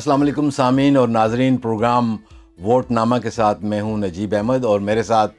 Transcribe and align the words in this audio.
السلام 0.00 0.22
علیکم 0.22 0.50
سامعین 0.50 0.96
اور 0.96 1.08
ناظرین، 1.08 1.56
پروگرام 1.56 2.16
ووٹ 2.62 2.90
نامہ 2.90 3.16
کے 3.22 3.30
ساتھ 3.30 3.64
میں 3.64 3.80
ہوں 3.80 3.96
نجیب 3.98 4.34
احمد 4.34 4.64
اور 4.64 4.80
میرے 4.80 5.02
ساتھ 5.02 5.32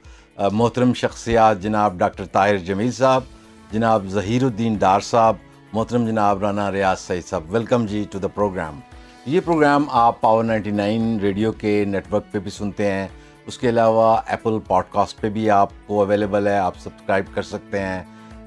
محترم 0.52 0.94
شخصیات 0.94 1.62
جناب 1.62 1.98
ڈاکٹر 2.00 2.26
طاہر 2.26 2.58
جمیل 2.58 2.92
صاحب، 2.92 3.24
جناب 3.72 4.06
ظہیر 4.10 4.44
الدین 4.44 4.76
ڈار 4.80 5.00
صاحب، 5.00 5.36
محترم 5.74 6.06
جناب 6.08 6.42
Rana 6.42 6.72
Riaz 6.72 7.00
Saeed 7.00 7.26
sahib, 7.26 7.44
welcome 7.54 7.86
ji 7.86 8.04
to 8.12 8.20
the 8.20 8.28
program. 8.28 8.80
یہ 9.26 9.40
پروگرام 9.46 9.86
آپ 9.90 10.22
پاور 10.22 10.44
نائنٹی 10.44 10.72
نائن 10.72 11.18
ریڈیو 11.22 11.52
کے 11.52 11.84
نیٹ 11.86 12.14
ورک 12.14 12.32
پہ 12.32 12.40
بھی 12.40 12.52
سنتے 12.52 12.92
ہیں۔ 12.92 13.08
اس 13.48 13.58
کے 13.58 13.70
علاوہ 13.70 14.16
ایپل 14.28 14.60
پوڈ 14.60 14.84
کاسٹ 14.92 15.22
پہ 15.22 15.30
بھی 15.30 15.50
آپ 15.50 15.70
کو 15.88 16.04
اویلیبل 16.04 16.48
ہے، 16.48 16.58
آپ 16.58 16.80
سبسکرائب 16.80 17.34
کر 17.34 17.42
سکتے 17.42 17.80
ہیں۔ 17.80 18.04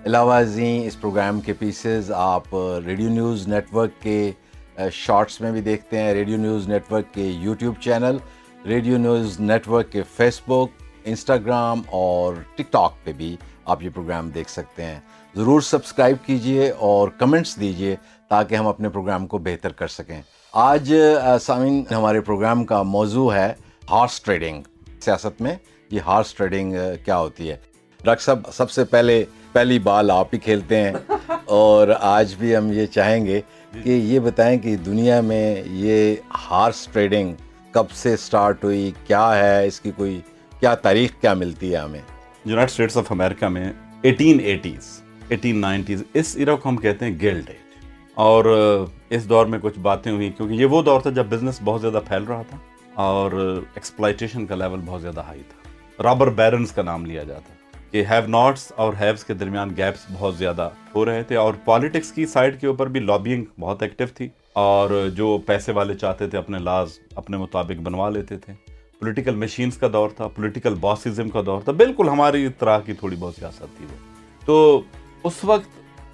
علاوہ 0.06 0.34
ازیں 0.34 0.86
اس 0.86 1.00
پروگرام 1.00 1.40
کے 1.40 1.52
پیسز 1.52 2.12
آپ 2.12 2.56
ریڈیو 2.86 3.10
نیوز 3.10 3.48
نیٹ 3.48 3.74
ورک 3.74 4.02
کے 4.02 4.32
شارٹس 4.92 5.40
میں 5.40 5.50
بھی 5.52 5.60
دیکھتے 5.60 5.98
ہیں 5.98 6.12
ریڈیو 6.14 6.36
نیوز 6.36 6.68
نیٹ 6.68 6.92
ورک 6.92 7.12
کے 7.14 7.22
YouTube 7.22 7.74
channel, 7.80 8.16
radio 8.66 8.98
news 8.98 9.38
network 9.68 9.92
کے 9.92 10.02
فیس 10.16 10.40
بک، 10.46 10.82
انسٹاگرام 11.04 11.82
اور 11.86 12.34
ٹک 12.54 12.72
ٹاک 12.72 12.92
پہ 13.04 13.12
بھی 13.12 13.36
آپ 13.64 13.82
یہ 13.82 13.90
پروگرام 13.94 14.30
دیکھ 14.30 14.50
سکتے 14.50 14.84
ہیں۔ 14.84 15.00
ضرور 15.34 15.60
سبسکرائب 15.60 16.16
کیجیے 16.26 16.70
اور 16.70 17.08
کمنٹس 17.08 17.58
دیجیے 17.60 17.96
تاکہ 18.30 18.54
ہم 18.54 18.66
اپنے 18.66 18.88
پروگرام 18.88 19.26
کو 19.26 19.38
بہتر 19.38 19.72
کر 19.72 19.88
سکیں۔ 19.88 20.20
آج 20.52 20.92
سامعین، 21.42 21.82
ہمارے 21.90 22.20
پروگرام 22.20 22.64
کا 22.64 22.82
موضوع 22.82 23.32
ہے 23.34 23.52
ہارس 23.90 24.20
ٹریڈنگ۔ 24.20 24.62
سیاست 25.00 25.40
میں 25.42 25.54
یہ 25.90 26.00
ہارس 26.00 26.34
ٹریڈنگ 26.34 26.74
کیا 27.04 27.18
ہوتی 27.18 27.50
ہے؟ 27.50 27.56
ڈاکٹر 28.04 28.24
صاحب، 28.24 28.40
سب 28.52 28.70
سے 28.70 28.84
پہلے 28.84 29.24
پہلی 29.52 29.78
بال 29.78 30.10
آپ 30.10 30.34
ہی 30.34 30.38
کھیلتے 30.38 30.80
ہیں 30.80 30.92
اور 31.44 31.88
آج 32.00 32.34
بھی 32.34 32.56
ہم 32.56 32.72
یہ 32.72 32.86
چاہیں 32.86 33.24
گے 33.26 33.40
کہ 33.82 33.88
یہ 33.88 34.18
بتائیں 34.18 34.58
کہ 34.58 34.76
دنیا 34.76 35.20
میں 35.20 35.62
یہ 35.66 36.16
ہارس 36.50 36.88
ٹریڈنگ 36.92 37.34
کب 37.72 37.90
سے 37.90 38.16
سٹارٹ 38.16 38.64
ہوئی، 38.64 38.90
کیا 39.06 39.36
ہے، 39.36 39.66
اس 39.66 39.80
کی 39.80 39.90
کوئی 39.96 40.20
کیا 40.60 40.74
تاریخ 40.74 41.10
کیا 41.20 41.34
ملتی 41.34 41.72
ہے 41.72 41.76
ہمیں؟ 41.76 42.00
یونائٹ 42.44 42.70
اسٹیٹس 42.70 42.96
آف 42.96 43.12
امریکہ 43.12 43.48
میں 43.48 43.72
ایٹین 44.02 44.40
ایٹیز 44.40 45.00
ایٹین 45.28 45.60
نائنٹیز 45.60 46.02
اس 46.14 46.36
ایرا 46.36 46.54
کو 46.54 46.68
ہم 46.68 46.76
کہتے 46.76 47.04
ہیں 47.04 47.12
گلڈ 47.12 47.48
ایج۔ 47.48 47.84
اور 48.14 48.44
اس 49.10 49.28
دور 49.28 49.46
میں 49.46 49.58
کچھ 49.62 49.78
باتیں 49.78 50.12
ہوئی 50.12 50.30
کیونکہ 50.30 50.54
یہ 50.54 50.66
وہ 50.66 50.82
دور 50.82 51.00
تھا 51.00 51.10
جب 51.10 51.26
بزنس 51.26 51.60
بہت 51.64 51.80
زیادہ 51.80 52.00
پھیل 52.08 52.24
رہا 52.24 52.42
تھا 52.50 52.56
اور 52.94 53.32
ایکسپلائٹیشن 53.74 54.46
کا 54.46 54.54
لیول 54.54 54.80
بہت 54.84 55.02
زیادہ 55.02 55.20
ہائی 55.20 55.42
تھا۔ 55.48 55.72
رابر 56.02 56.30
بیرنس 56.30 56.72
کا 56.72 56.82
نام 56.82 57.06
لیا 57.06 57.22
جاتا۔ 57.22 57.53
کہ 57.94 58.04
ہیو 58.10 58.28
ناٹس 58.28 58.72
اور 58.76 58.92
ہیوز 59.00 59.24
کے 59.24 59.34
درمیان 59.34 59.70
گیپس 59.76 60.06
بہت 60.12 60.36
زیادہ 60.36 60.70
ہو 60.94 61.04
رہے 61.04 61.22
تھے 61.22 61.36
اور 61.36 61.54
پالیٹکس 61.64 62.12
کی 62.12 62.26
سائڈ 62.26 62.60
کے 62.60 62.66
اوپر 62.66 62.86
بھی 62.86 63.00
لابینگ 63.00 63.44
بہت 63.60 63.82
ایکٹیو 63.82 64.06
تھی 64.14 64.28
اور 64.52 65.08
جو 65.14 65.38
پیسے 65.46 65.72
والے 65.72 65.94
چاہتے 65.94 66.28
تھے 66.28 66.38
اپنے 66.38 66.58
لاز 66.58 66.98
اپنے 67.14 67.36
مطابق 67.36 67.80
بنوا 67.80 68.08
لیتے 68.10 68.38
تھے۔ 68.38 68.52
پولیٹیکل 68.98 69.34
مشینز 69.34 69.76
کا 69.76 69.88
دور 69.92 70.08
تھا 70.08 70.28
پولیٹیکل 70.28 70.74
باسزم 70.74 71.28
کا 71.28 71.42
دور 71.46 71.60
تھا۔ 71.60 71.72
بالکل 71.72 72.08
ہماری 72.08 72.48
طرح 72.48 72.78
کی 72.78 72.92
تھوڑی 72.92 73.16
بہت 73.16 73.34
سیاست 73.34 73.76
تھی 73.76 73.84
وہ۔ 73.84 73.96
تو 74.44 74.82
اس 75.24 75.44
وقت 75.44 75.68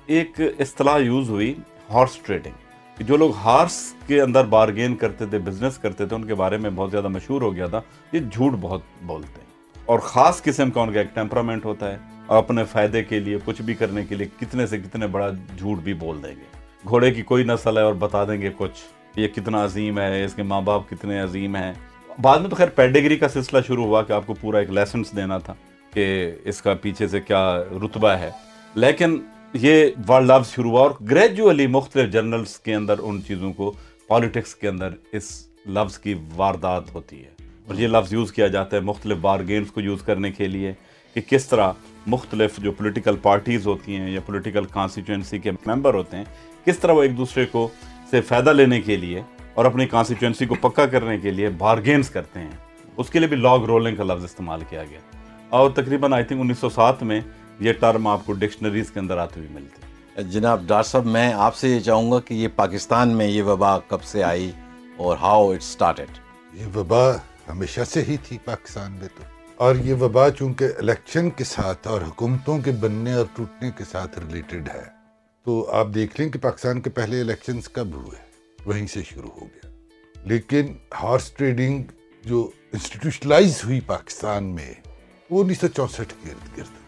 ایک 0.07 0.41
اصطلاح 0.59 0.99
یوز 0.99 1.31
ہوئی 1.31 1.55
ہارس 1.91 2.17
ٹریڈنگ 2.17 2.55
جو 3.03 3.17
لوگ 3.17 3.31
ہارس 3.33 3.95
کے 4.07 4.21
اندر 4.21 4.45
بارگین 4.45 4.97
کرتے 4.97 5.27
تھے 5.27 5.39
بزنس 5.39 5.79
کرتے 5.79 6.07
تھے، 6.07 6.17
ان 6.17 6.25
کے 6.25 6.35
بارے 6.35 6.57
میں 6.57 6.71
بہت 6.71 6.91
زیادہ 6.91 7.09
مشہور 7.09 7.43
ہو 7.43 7.55
گیا 7.55 7.67
تھا۔ 7.67 7.81
یہ 8.13 8.19
جھوٹ 8.19 8.53
بہت 8.61 8.81
بولتے 9.03 9.41
ہیں۔ 9.41 9.50
اور 9.91 9.99
خاص 9.99 10.43
قسم 10.43 10.71
کا 10.71 10.81
ان 10.81 10.93
کا 10.93 11.01
ایک 11.01 11.15
ٹیمپرامنٹ 11.15 11.65
ہوتا 11.65 11.93
ہے۔ 11.93 11.97
اور 12.27 12.39
اپنے 12.39 12.65
فائدے 12.65 13.05
کے 13.05 13.21
لیے، 13.21 13.39
کچھ 13.45 13.63
بھی 13.63 13.75
کرنے 13.75 14.05
کے 14.05 14.15
لیے 14.15 14.27
کتنے 14.41 14.67
سے 14.67 14.79
کتنے 14.79 15.07
بڑا 15.07 15.31
جھوٹ 15.59 15.79
بھی 15.79 15.95
بول 15.95 16.23
دیں 16.23 16.31
گے۔ 16.31 16.59
گھوڑے 16.89 17.11
کی 17.11 17.23
کوئی 17.23 17.45
نسل 17.45 17.77
ہے 17.77 17.83
اور 17.83 17.95
بتا 17.95 18.25
دیں 18.25 18.43
گے 18.43 18.51
کچھ، 18.57 18.81
یہ 19.17 19.29
کتنا 19.29 19.65
عظیم 19.65 19.99
ہے، 19.99 20.25
اس 20.25 20.35
کے 20.35 20.43
ماں 20.43 20.61
باپ 20.61 20.91
کتنے 20.91 21.21
عظیم 21.21 21.57
ہیں۔ 21.57 21.73
بعد 22.23 22.39
میں 22.39 22.51
تو 22.51 22.57
خیر 22.57 22.69
پیڈیگری 22.69 23.17
کا 23.17 23.29
سلسلہ 23.29 23.59
شروع 23.67 23.85
ہوا 23.85 24.03
کہ 24.03 24.13
آپ 24.13 24.27
کو 24.27 24.35
پورا 24.35 24.59
ایک 24.59 24.71
لیسنس 24.71 25.17
دینا 25.17 25.39
تھا 25.39 25.55
کہ 25.95 26.33
اس 26.45 26.63
کا 26.63 26.75
پیچھے 26.75 27.09
سے 27.09 27.21
کیا 27.21 27.63
رتبہ 27.85 28.09
ہے۔ 28.09 28.31
لیکن 28.75 29.19
یہ 29.53 29.87
ورلڈ 30.09 30.27
لو 30.27 30.43
شروع 30.45 30.71
ہوا 30.71 30.81
اور 30.81 30.91
گریجولی 31.11 31.67
مختلف 31.67 32.13
جرنلس 32.13 32.59
کے 32.59 32.75
اندر 32.75 32.95
ان 32.99 33.21
چیزوں 33.29 33.53
کو 33.53 33.73
پالیٹکس 34.09 34.55
کے 34.55 34.69
اندر 34.69 34.89
اس 35.13 35.47
لفظ 35.67 35.99
کی 35.99 36.15
واردات 36.37 36.95
ہوتی 36.95 37.25
ہے۔ 37.25 37.40
اور 37.71 37.79
یہ 37.79 37.89
لفظ 37.89 38.13
یوز 38.13 38.33
کیا 38.33 38.47
جاتا 38.47 38.77
ہے 38.77 38.81
مختلف 38.81 39.19
بار 39.19 39.41
گیمز 39.49 39.71
کو 39.73 39.81
یوز 39.81 40.03
کرنے 40.03 40.33
کے 40.33 40.47
لیے 40.47 40.73
کہ 41.15 41.21
کس 41.21 41.47
طرح 41.47 41.73
مختلف 42.07 42.59
جو 42.59 42.73
پولیٹیکل 42.73 43.17
پارٹیز 43.23 43.67
ہوتی 43.67 43.97
ہیں 43.97 44.11
یا 44.11 44.21
پولیٹیکل 44.27 44.65
کانسٹیچوئنسی 44.65 45.39
کے 45.39 45.51
ممبر 45.51 45.95
ہوتے 45.95 46.17
ہیں 46.17 46.25
کس 46.65 46.79
طرح 46.79 46.93
وہ 46.93 47.03
ایک 47.03 47.17
دوسرے 47.17 47.47
کو 47.47 47.69
سے 48.11 48.21
فائدہ 48.21 48.51
لینے 48.51 48.81
کے 48.81 48.97
لیے 48.97 49.23
اور 49.55 49.65
اپنی 49.65 49.87
کانسٹیچوئنسی 49.87 50.47
کو 50.47 50.55
پکا 50.55 50.87
کرنے 50.87 51.19
کے 51.19 51.31
لیے 51.31 51.49
بارگینس 51.49 52.11
کرتے 52.11 52.41
ہیں۔ 52.41 52.51
اس 52.97 53.11
کے 53.11 53.19
لیے 53.19 53.29
بھی 53.29 53.37
لاگ 53.37 53.59
رولنگ 53.59 53.97
کا 53.97 54.05
لفظ 54.05 54.25
استعمال 54.25 54.61
کیا 54.69 54.85
گیا۔ 54.85 55.01
اور 55.49 55.71
تقریباً 55.71 56.13
آئی 56.13 56.25
تھنک 56.25 56.41
انیس 56.41 56.59
سو 56.59 56.69
سات 56.69 57.03
میں 57.03 57.21
یہ 57.61 57.73
ٹرم 57.73 58.07
آپ 58.07 58.27
کو 58.27 58.33
ڈکشنریز 58.33 58.91
کے 58.91 59.01
اندر 59.01 59.19
آتے 59.19 59.41
ہوئے 59.41 59.49
ملتی 59.53 60.23
جناب 60.31 60.67
ڈاکٹر 60.67 60.89
صاحب 60.89 61.07
میں 61.07 61.33
آپ 61.33 61.55
سے 61.55 61.69
یہ 61.69 61.81
چاہوں 61.81 62.13
گا 62.13 62.21
کہ 62.21 62.35
یہ 62.35 62.49
پاکستان 62.57 63.09
میں 63.09 63.27
یہ 63.27 63.43
وبا 63.43 63.79
کب 63.79 64.03
سے 64.03 64.25
آئی 64.25 64.51
اور 64.97 65.17
ہاؤ 65.17 65.51
اٹ 65.51 65.59
اسٹارٹیڈ 65.59 66.19
یہ 66.53 66.67
وبا 66.75 67.13
ہمیشہ 67.51 67.81
سے 67.89 68.03
ہی 68.03 68.17
تھی 68.17 68.39
پاکستان 68.45 68.93
میں 68.93 69.09
تو۔ 69.17 69.23
اور 69.57 69.75
یہ 69.77 69.95
وبا 69.95 70.31
چونکہ 70.31 70.65
الیکشن 70.79 71.31
کے 71.31 71.45
ساتھ 71.45 71.89
اور 71.89 72.01
حکومتوں 72.01 72.59
کے 72.59 72.71
بننے 72.71 73.15
اور 73.15 73.25
ٹوٹنے 73.37 73.71
کے 73.77 73.85
ساتھ 73.85 74.19
ریلیٹڈ 74.19 74.69
ہے، 74.75 74.83
تو 75.45 75.71
آپ 75.71 75.87
دیکھ 75.95 76.21
لیں 76.21 76.31
کہ 76.31 76.39
پاکستان 76.39 76.81
کے 76.81 76.91
پہلے 76.91 77.21
الیکشنز 77.21 77.69
کب 77.69 77.89
ہوئے، 77.95 78.19
وہیں 78.67 78.87
سے 78.87 79.03
شروع 79.03 79.31
ہو 79.31 79.47
گیا۔ 79.47 79.71
لیکن 80.25 80.77
ہارس 81.03 81.33
ٹریڈنگ 81.33 81.83
جو 82.25 82.51
انسٹیٹیوشنلائز 82.73 83.65
ہوئی 83.65 83.81
پاکستان 83.81 84.45
میں، 84.45 84.75
وہ 85.31 85.45
انیس 85.45 85.61
سو 85.61 85.69
چونسٹھ 85.69 86.15
کے 86.23 86.31
ارد 86.31 86.59
گرد۔ 86.59 86.81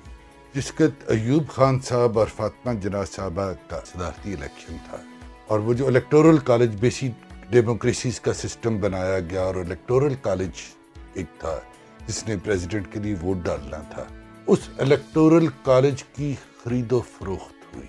جس 0.55 0.73
کا 0.73 0.85
ایوب 1.07 1.49
خان 1.49 1.81
صاحب 1.81 2.19
اور 2.19 2.27
فاطمہ 2.27 2.73
جناز 2.73 3.09
صاحبہ 3.09 3.53
کا 3.69 3.81
صدارتی 3.87 4.33
الیکشن 4.33 4.77
تھا۔ 4.89 4.97
اور 5.47 5.59
وہ 5.59 5.75
جو 5.75 5.87
الیکٹورل 5.87 6.39
کالج 6.39 6.77
بیسک 6.81 7.32
ڈیموکریسیز 7.53 8.21
کا 8.21 8.33
سسٹم 8.33 8.77
بنایا 8.77 9.21
گیا 9.21 9.41
اور 9.43 9.55
الیکٹورل 9.55 10.15
کالج 10.23 10.51
ایک 11.15 11.27
تھا، 11.39 11.61
جس 12.07 12.29
نے 12.29 12.37
پریزیڈنٹ 12.45 12.93
کے 12.93 13.01
لیے 13.01 13.15
ووٹ 13.23 13.37
ڈالنا 13.45 13.77
تھا۔ 13.77 14.05
اس 14.47 14.59
الیکٹورل 14.79 15.47
کالج 15.63 16.05
کی 16.05 16.35
خرید 16.65 16.93
و 16.93 17.01
فروخت 17.19 17.75
ہوئی۔ 17.75 17.87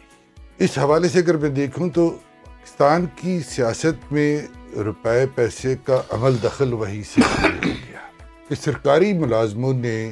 اس 0.59 0.77
حوالے 0.77 1.09
سے 1.09 1.19
اگر 1.19 1.37
میں 1.37 1.49
دیکھوں 1.49 1.89
تو 1.89 2.09
پاکستان 2.43 3.05
کی 3.15 3.39
سیاست 3.39 4.13
میں 4.13 4.41
روپے 4.75 5.25
پیسے 5.35 5.75
کا 5.83 6.01
عمل 6.09 6.35
دخل 6.43 6.73
وہی 6.73 7.03
سے 7.03 7.21
ہو 7.21 7.47
گیا۔ 7.65 7.99
کہ 8.49 8.55
سرکاری 8.55 9.13
ملازموں 9.13 9.73
نے 9.73 10.11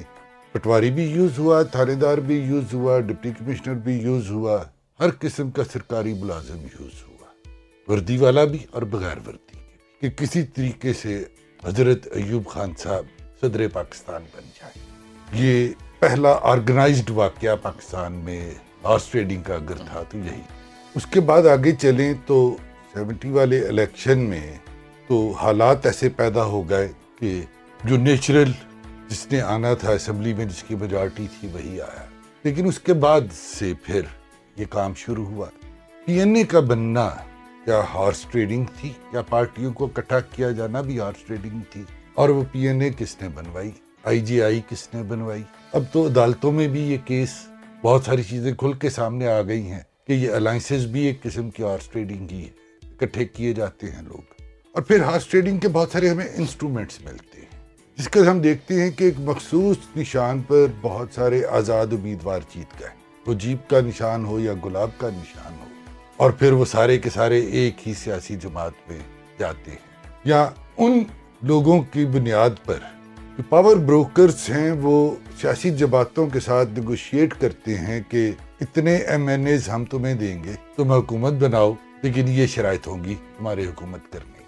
پٹواری 0.51 0.91
بھی 0.91 1.03
یوز 1.03 1.39
ہوا 1.39 1.63
تھانے 1.63 1.95
دار 1.95 2.17
بھی 2.17 2.35
یوز 2.35 2.73
ہوا، 2.73 2.99
ڈپٹی 2.99 3.31
کمشنر 3.39 3.73
بھی 3.73 3.93
یوز 3.93 4.29
ہوا، 4.31 4.63
ہر 4.99 5.07
قسم 5.19 5.51
کا 5.51 5.63
سرکاری 5.73 6.13
ملازم 6.13 6.57
یوز 6.57 7.03
ہوا۔ 7.03 7.10
وردی 7.91 8.17
والا 8.17 8.43
بھی 8.43 8.59
اور 8.71 8.81
بغیر 8.81 9.17
وردی 9.27 9.57
کے 9.59 10.09
کہ 10.09 10.25
کسی 10.25 10.43
طریقے 10.43 10.93
سے 10.93 11.23
حضرت 11.65 12.07
ایوب 12.11 12.47
خان 12.47 12.71
صاحب 12.77 13.05
صدر 13.41 13.67
پاکستان 13.67 14.21
بن 14.33 14.41
جائے 14.41 14.79
یہ 15.33 15.69
پہلا 15.99 16.37
آرگنائزڈ 16.41 17.09
واقعہ 17.09 17.55
پاکستان 17.61 18.13
میں 18.13 18.51
ہارس 18.83 19.05
ٹریڈنگ 19.05 19.41
کا 19.41 19.55
اگر 19.55 19.75
تھا 19.75 20.03
تو 20.09 20.17
یہی۔ 20.17 20.41
اس 20.95 21.05
کے 21.05 21.19
بعد 21.19 21.47
آگے 21.47 21.71
چلیں 21.71 22.13
تو 22.25 22.57
سیونٹی 22.93 23.29
والے 23.29 23.67
الیکشن 23.67 24.19
میں 24.19 24.57
تو 25.07 25.31
حالات 25.31 25.85
ایسے 25.85 26.09
پیدا 26.09 26.43
ہو 26.43 26.69
گئے 26.69 26.87
کہ 27.19 27.41
جو 27.83 27.97
نیچرل 27.97 28.51
جس 29.07 29.27
نے 29.31 29.41
آنا 29.41 29.73
تھا 29.73 29.91
اسمبلی 29.91 30.33
میں، 30.33 30.45
جس 30.45 30.63
کی 30.63 30.75
میجارٹی 30.75 31.27
تھی، 31.39 31.47
وہی 31.47 31.81
آیا۔ 31.81 32.05
لیکن 32.43 32.65
اس 32.65 32.79
کے 32.79 32.93
بعد 32.93 33.21
سے 33.33 33.73
پھر 33.83 34.01
یہ 34.57 34.65
کام 34.69 34.93
شروع 34.93 35.25
ہوا۔ 35.25 35.45
پی 36.05 36.19
این 36.19 36.35
اے 36.35 36.43
کا 36.43 36.59
بننا 36.59 37.09
کیا 37.65 37.81
ہارس 37.93 38.21
ٹریڈنگ 38.21 38.65
تھی؟ 38.79 38.93
یا 39.13 39.21
پارٹیوں 39.21 39.73
کو 39.73 39.85
اکٹھا 39.85 40.19
کیا 40.19 40.51
جانا 40.51 40.81
بھی 40.81 40.99
ہارس 40.99 41.23
ٹریڈنگ 41.25 41.59
تھی؟ 41.69 41.83
اور 42.13 42.29
وہ 42.29 42.43
پی 42.51 42.67
این 42.67 42.81
اے 42.81 42.89
کس 42.97 43.21
نے 43.21 43.29
بنوائی؟ 43.29 43.71
آئی 44.03 44.19
جی 44.19 44.41
آئی 44.41 44.61
کس 44.69 44.93
نے 44.93 45.03
بنوائی؟ 45.03 45.43
اب 45.73 45.83
تو 45.91 46.07
عدالتوں 46.07 46.51
میں 46.51 46.67
بھی 46.67 46.81
یہ 46.81 46.97
کیس 47.05 47.29
بہت 47.81 48.03
ساری 48.03 48.23
چیزیں 48.23 48.53
کھل 48.53 48.73
کے 48.73 48.89
سامنے 48.89 49.27
آ 49.27 49.41
گئی 49.41 49.61
ہیں 49.61 49.79
کہ 50.07 50.13
یہ 50.13 50.31
الائنسز 50.31 50.85
بھی 50.85 51.05
ایک 51.05 51.23
قسم 51.23 51.49
کی 51.49 51.63
ہارس 51.63 51.87
ٹریڈنگ 51.87 52.27
ہی 52.31 52.45
ہے 52.45 52.49
اکٹھے 52.83 53.25
کیے 53.25 53.53
جاتے 53.53 53.91
ہیں 53.91 54.01
لوگ۔ 54.01 54.41
اور 54.73 54.81
پھر 54.81 55.03
ہارس 55.03 55.27
ٹریڈنگ 55.27 55.57
کے 55.57 55.67
بہت 55.67 55.91
سارے 55.91 56.09
ہمیں 56.09 56.27
انسٹرومنٹس 56.35 57.01
ملتے 57.01 57.41
ہیں، 57.41 57.67
جس 57.97 58.07
کا 58.07 58.31
ہم 58.31 58.39
دیکھتے 58.39 58.81
ہیں 58.81 58.91
کہ 58.91 59.03
ایک 59.03 59.13
مخصوص 59.19 59.77
نشان 59.97 60.41
پر 60.41 60.65
بہت 60.81 61.07
سارے 61.11 61.45
آزاد 61.45 61.87
امیدوار 61.91 62.39
جیت 62.55 62.79
گئے۔ 62.79 62.89
وہ 63.27 63.33
جیپ 63.33 63.69
کا 63.69 63.81
نشان 63.81 64.25
ہو 64.25 64.39
یا 64.39 64.53
گلاب 64.65 64.89
کا 64.97 65.09
نشان 65.09 65.53
ہو 65.59 65.65
اور 66.21 66.31
پھر 66.31 66.51
وہ 66.51 66.65
سارے 66.65 66.97
کے 66.97 67.09
سارے 67.09 67.39
ایک 67.39 67.87
ہی 67.87 67.93
سیاسی 67.93 68.35
جماعت 68.35 68.71
میں 68.89 68.97
جاتے 69.39 69.71
ہیں۔ 69.71 69.77
یا 70.23 70.49
ان 70.77 71.03
لوگوں 71.41 71.81
کی 71.81 72.05
بنیاد 72.05 72.49
پر 72.65 72.77
جو 73.37 73.43
پاور 73.49 73.75
بروکرز 73.75 74.49
ہیں، 74.49 74.71
وہ 74.71 75.15
سیاسی 75.41 75.69
جماعتوں 75.69 76.27
کے 76.27 76.39
ساتھ 76.39 76.69
نیگوشیٹ 76.69 77.33
کرتے 77.39 77.77
ہیں 77.77 78.01
کہ 78.09 78.31
اتنے 78.61 78.95
ایم 78.95 79.27
این 79.27 79.47
ایز 79.47 79.69
ہم 79.69 79.85
تمہیں 79.85 80.13
دیں 80.13 80.43
گے، 80.43 80.51
تم 80.75 80.91
حکومت 80.91 81.33
بناؤ، 81.33 81.73
لیکن 82.01 82.27
یہ 82.27 82.47
شرائط 82.47 82.87
ہوں 82.87 83.03
گی 83.03 83.15
تمہاری 83.37 83.65
حکومت 83.65 84.11
کرنے 84.11 84.37
کی۔ 84.37 84.43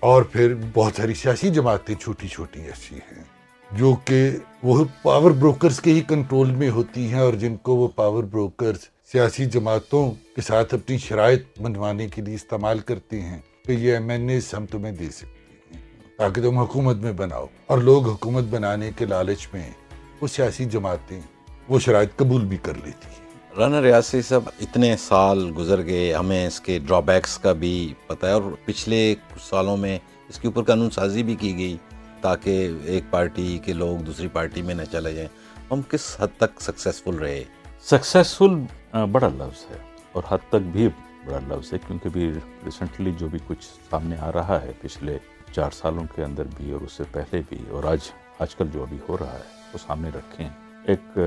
اور 0.00 0.22
پھر 0.22 0.54
بہت 0.74 0.92
ساری 0.96 1.14
سیاسی 1.14 1.50
جماعتیں 1.50 1.94
چھوٹی 1.94 2.28
چھوٹی 2.28 2.60
ایسی 2.60 2.94
ہیں، 2.94 3.22
جو 3.72 3.96
کہ 4.04 4.30
وہ 4.62 4.84
پاور 5.02 5.30
بروکرز 5.30 5.80
کے 5.80 5.92
ہی 5.92 6.00
کنٹرول 6.00 6.50
میں 6.50 6.70
ہوتی 6.70 7.08
ہیں 7.08 7.20
اور 7.20 7.34
جن 7.34 7.56
کو 7.56 7.76
وہ 7.76 7.88
پاور 7.88 8.24
بروکرز 8.24 8.93
سیاسی 9.12 9.44
جماعتوں 9.44 10.10
کے 10.10 10.40
ساتھ 10.40 10.74
اپنی 10.74 10.98
شرائط 10.98 11.42
بنوانے 11.60 12.08
کے 12.08 12.22
لیے 12.22 12.34
استعمال 12.34 12.78
کرتے 12.78 13.20
ہیں 13.20 13.38
کہ 13.66 13.72
یہ 13.72 13.92
ایم 13.92 14.08
این 14.08 14.28
ایز 14.28 14.54
ہم 14.56 14.66
تمہیں 14.66 14.92
دے 14.92 15.10
سکتے 15.10 15.74
ہیں۔ 15.74 15.80
تاکہ 16.18 16.42
تم 16.42 16.58
حکومت 16.58 16.96
میں 16.96 17.12
بناؤ۔ 17.12 17.46
اور 17.66 17.78
لوگ 17.78 18.08
حکومت 18.08 18.44
بنانے 18.44 18.90
کے 18.96 19.04
لالچ 19.04 19.48
میں 19.52 19.70
وہ 20.20 20.26
سیاسی 20.26 20.64
جماعتیں 20.64 21.20
وہ 21.68 21.78
شرائط 21.78 22.08
قبول 22.16 22.44
بھی 22.44 22.56
کر 22.56 22.72
لیتی 22.74 23.08
ہیں۔ 23.08 23.24
رانا 23.56 23.82
ریاسی 23.82 24.22
صاحب 24.22 24.42
اتنے 24.60 24.96
سال 24.96 25.52
گزر 25.58 25.86
گئے 25.86 26.14
ہمیں 26.14 26.46
اس 26.46 26.60
کے 26.60 26.78
ڈرا 26.78 27.00
بیکس 27.00 27.38
کا 27.38 27.52
بھی 27.52 27.94
پتہ 28.06 28.26
ہے 28.26 28.32
اور 28.32 28.42
پچھلے 28.64 29.14
کچھ 29.34 29.42
سالوں 29.42 29.76
میں 29.76 29.98
اس 30.28 30.38
کے 30.38 30.48
اوپر 30.48 30.62
قانون 30.62 30.90
سازی 30.90 31.22
بھی 31.22 31.34
کی 31.34 31.56
گئی 31.56 31.76
تاکہ 32.20 32.68
ایک 32.84 33.04
پارٹی 33.10 33.58
کے 33.64 33.72
لوگ 33.72 34.02
دوسری 34.02 34.28
پارٹی 34.28 34.62
میں 34.62 34.74
نہ 34.74 34.82
چلے 34.92 35.14
جائیں۔ 35.14 35.28
ہم 35.70 35.82
کس 35.82 36.16
حد 36.18 36.28
تک 36.36 36.60
سکسیزفل 36.60 37.14
رہے؟ 37.14 37.44
سکسیزفل 37.82 38.54
بڑا 39.12 39.28
لفظ 39.28 39.64
ہے 39.70 39.78
اور 40.12 40.22
حد 40.28 40.38
تک 40.48 40.66
بھی 40.72 40.88
بڑا 41.26 41.38
لفظ 41.48 41.72
ہے، 41.72 41.78
کیونکہ 41.86 42.08
بھی 42.08 42.30
ریسنٹلی 42.64 43.12
جو 43.18 43.28
بھی 43.28 43.38
کچھ 43.46 43.64
سامنے 43.90 44.16
آ 44.20 44.32
رہا 44.32 44.60
ہے، 44.62 44.72
پچھلے 44.80 45.18
چار 45.52 45.70
سالوں 45.70 46.04
کے 46.14 46.24
اندر 46.24 46.44
بھی 46.56 46.70
اور 46.72 46.80
اس 46.80 46.92
سے 46.92 47.04
پہلے 47.12 47.40
بھی 47.48 47.58
اور 47.70 47.84
آج 47.84 48.10
آج 48.38 48.54
کل 48.54 48.68
جو 48.72 48.82
ابھی 48.82 48.98
ہو 49.08 49.16
رہا 49.20 49.32
ہے، 49.32 49.68
وہ 49.72 49.78
سامنے 49.78 50.10
رکھیں۔ 50.14 50.48
ایک 50.84 51.18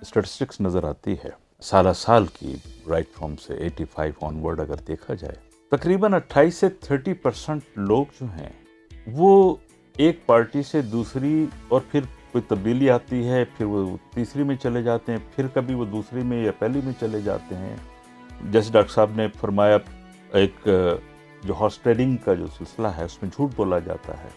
اسٹیٹسٹکس 0.00 0.60
نظر 0.60 0.84
آتی 0.84 1.14
ہے۔ 1.24 1.30
سالہ 1.62 1.92
سال 1.96 2.26
کی 2.32 2.54
رائٹ 2.88 3.08
فارم 3.14 3.36
سے 3.36 3.54
ایٹی 3.54 3.84
فائیو 3.84 4.26
آن 4.26 4.40
ورڈ 4.44 4.60
اگر 4.60 4.80
دیکھا 4.88 5.14
جائے، 5.14 5.36
تقریباً 5.72 6.14
اٹھائیس 6.14 6.54
سے 6.54 6.68
تھرٹی 6.80 7.12
پرسنٹ 7.12 7.78
لوگ 7.78 8.04
جو 8.20 8.26
ہیں، 8.26 8.50
وہ 9.06 9.54
ایک 9.96 10.26
پارٹی 10.26 10.62
سے 10.62 10.82
دوسری 10.82 11.46
اور 11.68 11.80
پھر 11.90 12.00
کوئی 12.36 12.56
تبدیلی 12.56 12.90
آتی 12.90 13.28
ہے، 13.28 13.44
پھر 13.44 13.66
وہ 13.66 13.96
تیسری 14.10 14.42
میں 14.42 14.56
چلے 14.56 14.82
جاتے 14.82 15.12
ہیں، 15.12 15.18
پھر 15.36 15.46
کبھی 15.54 15.74
وہ 15.74 15.84
دوسری 15.84 16.20
میں 16.20 16.44
یا 16.44 16.52
پہلی 16.58 16.80
میں 16.84 16.92
چلے 17.00 17.20
جاتے 17.20 17.54
ہیں۔ 17.54 17.76
جیسے 18.50 18.72
ڈاکٹر 18.72 18.92
صاحب 18.92 19.10
نے 19.16 19.28
فرمایا، 19.40 19.78
ایک، 20.32 20.68
جو 21.42 21.54
ہارس 21.60 21.78
ٹریڈنگ 21.78 22.16
کا 22.16 22.34
جو 22.34 22.46
سلسلہ 22.46 22.88
ہے، 22.88 23.04
اس 23.04 23.22
میں 23.22 23.30
جھوٹ 23.30 23.50
بولا 23.56 23.78
جاتا 23.78 24.24
ہے۔ 24.24 24.28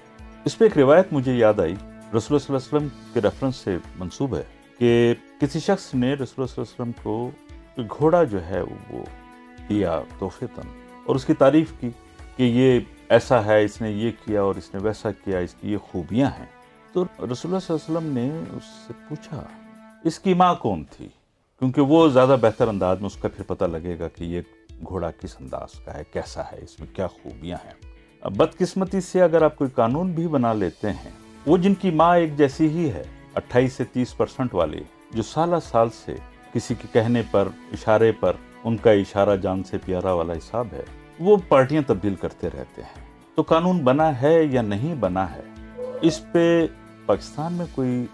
اس 0.46 0.58
پہ 0.58 0.66
ایک 0.66 0.78
روایت 0.78 1.14
مجھے 1.14 1.34
یاد 1.34 1.60
آئی۔ 1.60 1.76
رسول 2.18 2.40
صلی 2.40 2.56
اللہ 2.56 2.58
علیہ 2.58 2.78
وسلم 2.78 2.88
کے 3.14 3.22
ریفرنس 3.22 3.56
سے 3.56 3.78
منصوب 4.00 4.36
ہے 4.36 4.44
کہ 4.78 5.14
کسی 5.42 5.60
شخص 5.60 5.96
نے 5.96 6.14
رسول 6.14 6.48
صلی 6.48 6.62
اللہ 6.62 6.84
علیہ 6.84 6.92
وسلم 6.92 6.92
کو 7.04 7.32
گھوڑا 8.00 8.24
جو 8.24 8.46
ہے، 8.46 8.62
وہ 8.90 9.04
دیا 9.70 10.02
تحفے 10.20 10.46
تن۔ 10.56 10.68
اور 11.06 11.16
اس 11.16 11.26
کی 11.26 11.34
تعریف 11.34 11.72
کی 11.80 11.90
کہ 12.38 12.44
یہ 12.44 12.80
ایسا 13.10 13.46
ہے، 13.46 13.64
اس 13.64 13.82
نے 13.82 13.92
یہ 13.92 14.12
کیا 14.26 14.42
اور 14.42 14.56
اس 14.56 14.74
نے 14.74 14.80
ویسا 14.84 15.12
کیا، 15.12 15.40
اس 15.40 15.54
کی 15.54 15.72
یہ 15.72 15.78
خوبیاں 15.78 16.30
ہیں۔ 16.40 16.59
تو 16.94 17.04
رسول 17.04 17.22
اللہ 17.24 17.34
صلی 17.38 17.50
اللہ 17.50 17.98
علیہ 17.98 18.00
وسلم 18.00 18.14
نے 18.14 18.30
اس 18.58 18.64
سے 18.88 18.94
پوچھا، 19.10 19.44
اس 20.04 20.20
کی 20.20 20.34
ماں 20.34 20.56
کون 20.56 20.84
تھی؟ 20.92 21.08
کیونکہ 21.60 21.82
وہ 21.82 22.10
زیادہ 22.10 22.36
بہتر 22.42 22.68
انداز 22.68 22.98
میں 23.00 23.06
اس 23.06 23.16
کا 23.16 23.28
پھر 23.28 23.44
پتہ 23.44 23.66
لگے 23.66 24.00
گا 24.00 24.08
کہ 24.08 24.24
یہ 24.24 24.42
گھوڑا 24.88 25.12
کس 25.12 25.36
انداز 25.42 25.80
کا 25.80 25.94
ہے، 25.94 26.04
کیسا 26.14 26.42
ہے، 26.42 26.60
اس 26.62 26.80
میں 26.80 26.96
کیا 26.96 27.08
خوبیاں 27.08 27.58
ہیں۔ 27.66 28.30
بدقسمتی 28.30 29.02
سے 29.02 29.22
اگر 29.22 29.42
آپ 29.42 29.56
کوئی 29.56 29.70
قانون 29.70 30.12
بھی 30.12 30.28
بنا 30.28 30.54
لیتے 30.54 30.90
ہیں، 30.90 31.12
وہ 31.46 31.58
جن 31.58 31.74
کی 31.74 31.92
ماں 31.92 32.18
ایک 32.18 32.38
جیسی 32.38 32.70
ہی 32.70 32.92
ہے، 32.92 33.04
اٹھائیس 33.36 33.74
سے 33.74 33.84
تیس 33.84 34.18
پرسنٹ 34.18 34.56
والی 34.56 34.84
جو 35.12 35.24
سالہ 35.24 35.56
سال 35.64 35.90
سے 36.06 36.16
کسی 36.54 36.76
کے 36.76 36.88
کہنے 36.92 37.22
پر، 37.32 37.48
اشارے 37.72 38.12
پر، 38.12 38.34
ان 38.64 38.78
کا 38.78 38.92
اشارہ 38.92 39.36
جان 39.36 39.64
سے 39.64 39.78
پیارا 39.86 40.14
والا 40.14 40.34
حساب 40.34 40.68
ہے، 40.72 40.84
وہ 41.20 41.38
پارٹیاں 41.48 41.82
تبدیل 41.88 42.16
کرتے 42.16 42.48
رہتے 42.48 42.82
ہیں۔ 42.82 43.10
تو 43.36 43.42
قانون 43.42 43.84
بنا 43.84 44.22
ہے 44.22 44.44
یا 44.44 44.62
نہیں 44.62 44.96
بنا 44.96 45.32
ہے؟ 45.36 45.42
اس 46.02 46.22
پہ 46.32 46.66
پاکستان 47.06 47.54
میں 47.54 47.66
کوئی 47.76 48.06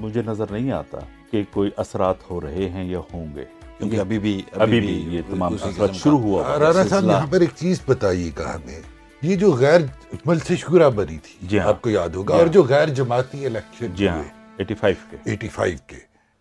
مجھے 0.00 0.22
نظر 0.26 0.44
نہیں 0.50 0.70
آتا 0.72 0.98
کہ 1.30 1.42
کوئی 1.52 1.70
اثرات 1.76 2.30
ہو 2.30 2.40
رہے 2.40 2.68
ہیں 2.68 2.84
یا 2.84 2.98
ہوں 3.14 3.26
گے۔ 3.34 3.44
کیونکہ 3.78 4.00
ابھی 4.00 4.18
بھی 4.18 4.42
ابھی 4.52 4.80
بھی 4.80 4.92
یہ 5.16 5.22
تمام 5.30 5.54
اثرات 5.62 5.94
شروع 5.94 6.18
ہوا۔ 6.18 6.58
رانا 6.58 6.82
صاحب 6.88 7.04
یہاں 7.04 7.26
پر 7.26 7.40
ایک 7.40 7.50
چیز 7.54 7.80
بتائیے 7.86 8.30
گا 8.38 8.54
ہمیں 8.54 8.80
یہ 9.22 9.36
جو 9.36 9.52
غیر 9.52 9.80
مل 10.26 10.38
سے 10.38 10.56
شورا 10.56 10.88
بری 10.88 11.18
تھی 11.18 11.46
جی 11.48 11.58
ہاں۔ 11.58 11.68
آپ 11.68 11.82
کو 11.82 11.90
یاد 11.90 12.08
ہوگا 12.08 12.34
اور 12.34 12.46
جو 12.46 12.62
غیر 12.62 12.88
جماعتی 12.88 13.46
الیکشن 13.46 13.86
جی 13.94 14.08
ہاں 14.08 14.22
ایٹی 14.58 14.74
فائیو 14.74 14.96
کے۔ 15.10 15.16
ایٹی 15.30 15.48
فائیو 15.48 15.78
کے۔ 15.86 15.96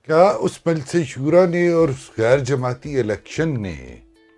کیا 0.07 0.23
اس 0.39 0.59
مل 0.65 0.79
سے 0.81 1.03
شورا 1.03 1.45
نے 1.45 1.67
اور 1.67 1.89
غیر 2.17 2.37
جماعتی 2.39 2.99
الیکشن 2.99 3.61
نے 3.61 3.75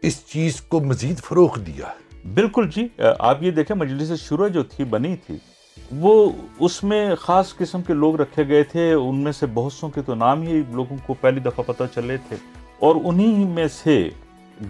اس 0.04 0.26
چیز 0.26 0.62
کو 0.62 0.80
مزید 0.80 1.20
فروغ 1.20 1.60
دیا؟ 1.60 1.92
بالکل 2.34 2.70
جی۔ 2.76 2.88
آپ 3.20 3.44
یہ 3.44 3.52
دیکھیں 3.52 3.76
مجلس 3.78 4.20
شورا 4.22 4.48
جو 4.48 4.64
تھی 4.64 4.84
بنی 4.84 5.16
تھی 5.26 5.38
وہ 5.92 6.30
اس 6.60 6.84
میں 6.84 7.16
خاص 7.16 7.56
قسم 7.56 7.82
کے 7.82 7.94
لوگ 7.94 8.16
رکھے 8.16 8.48
گئے 8.48 8.64
تھے 8.64 8.94
ان 8.94 9.20
میں 9.20 9.32
سے 9.32 9.46
بہت 9.54 9.74
سو 9.74 9.88
کے 9.88 10.02
تو 10.02 10.16
نام 10.16 10.42
ہی 10.42 10.64
لوگوں 10.72 10.98
کو 11.06 11.14
پہلی 11.14 11.40
دفعہ 11.40 11.64
پتہ 11.68 11.84
چلے 11.96 12.18
تھے۔ 12.18 12.36
اور 12.80 12.96
انہی 13.04 13.44
میں 13.44 13.68
سے 13.68 14.10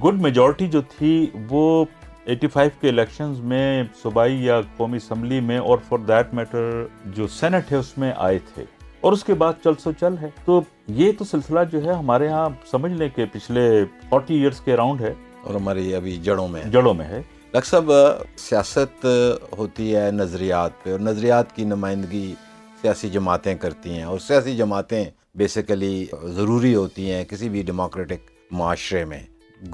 گڈ 0.04 0.22
میجورٹی 0.22 0.68
جو 0.68 0.82
تھی 0.82 1.28
وہ 1.50 1.86
ایٹی 2.26 2.48
فائیو 2.48 2.70
کے 2.82 2.90
الیکشنز 2.90 3.40
میں 3.40 3.84
صوبائی 4.04 4.46
یا 4.46 4.62
قومی 4.78 4.98
اسمبلی 4.98 5.40
میں 5.40 5.58
اور 5.58 5.78
فار 5.90 5.98
دیٹ 5.98 6.34
میٹر 6.34 6.86
جو 7.06 7.28
سینٹ 7.28 7.72
ہے 7.72 7.78
اس 7.78 7.98
میں 7.98 8.14
آئے 8.18 8.40
تھے۔ 8.54 8.66
اور 9.02 9.14
اس 9.14 9.24
کے 9.24 9.34
بعد 9.34 9.54
چل 9.64 9.72
سو 9.80 9.92
چل 9.92 10.16
ہے۔ 10.22 10.30
تو 10.46 10.62
یہ 10.88 11.12
تو 11.18 11.26
سلسلہ 11.26 11.60
جو 11.72 11.84
ہے 11.84 11.94
ہمارے 11.94 12.28
ہاں 12.28 12.50
سمجھ 12.72 12.92
لیں 12.92 13.10
کہ 13.16 13.26
پچھلے 13.32 13.86
فورٹی 14.10 14.36
ایئرس 14.36 14.62
کے 14.62 14.74
اراؤنڈ 14.74 15.02
ہے۔ 15.02 15.14
اور 15.44 15.56
ہماری 15.56 15.96
ابھی 15.96 16.18
جڑوں 16.18 16.48
میں 16.48 16.64
جڑوں 16.64 16.94
میں 16.94 17.06
ہے۔ 17.06 17.22
ڈاکٹر 17.52 17.70
صاحب 17.70 17.92
سیاست 18.38 19.06
ہوتی 19.58 19.96
ہے 19.96 20.12
نظریات 20.12 20.72
پہ 20.84 20.92
اور 20.92 21.00
نظریات 21.00 21.56
کی 21.56 21.64
نمائندگی 21.64 22.34
سیاسی 22.82 23.10
جماعتیں 23.10 23.56
کرتی 23.56 23.90
ہیں 23.90 24.04
اور 24.04 24.20
سیاسی 24.20 24.56
جماعتیں 24.58 25.06
بیسیکلی 25.36 26.06
ضروری 26.24 26.76
ہوتی 26.76 27.12
ہیں 27.12 27.24
کسی 27.24 27.50
بھی 27.50 27.62
ڈیموکریٹک 27.62 28.32
معاشرے 28.52 29.06
میں۔ 29.06 29.20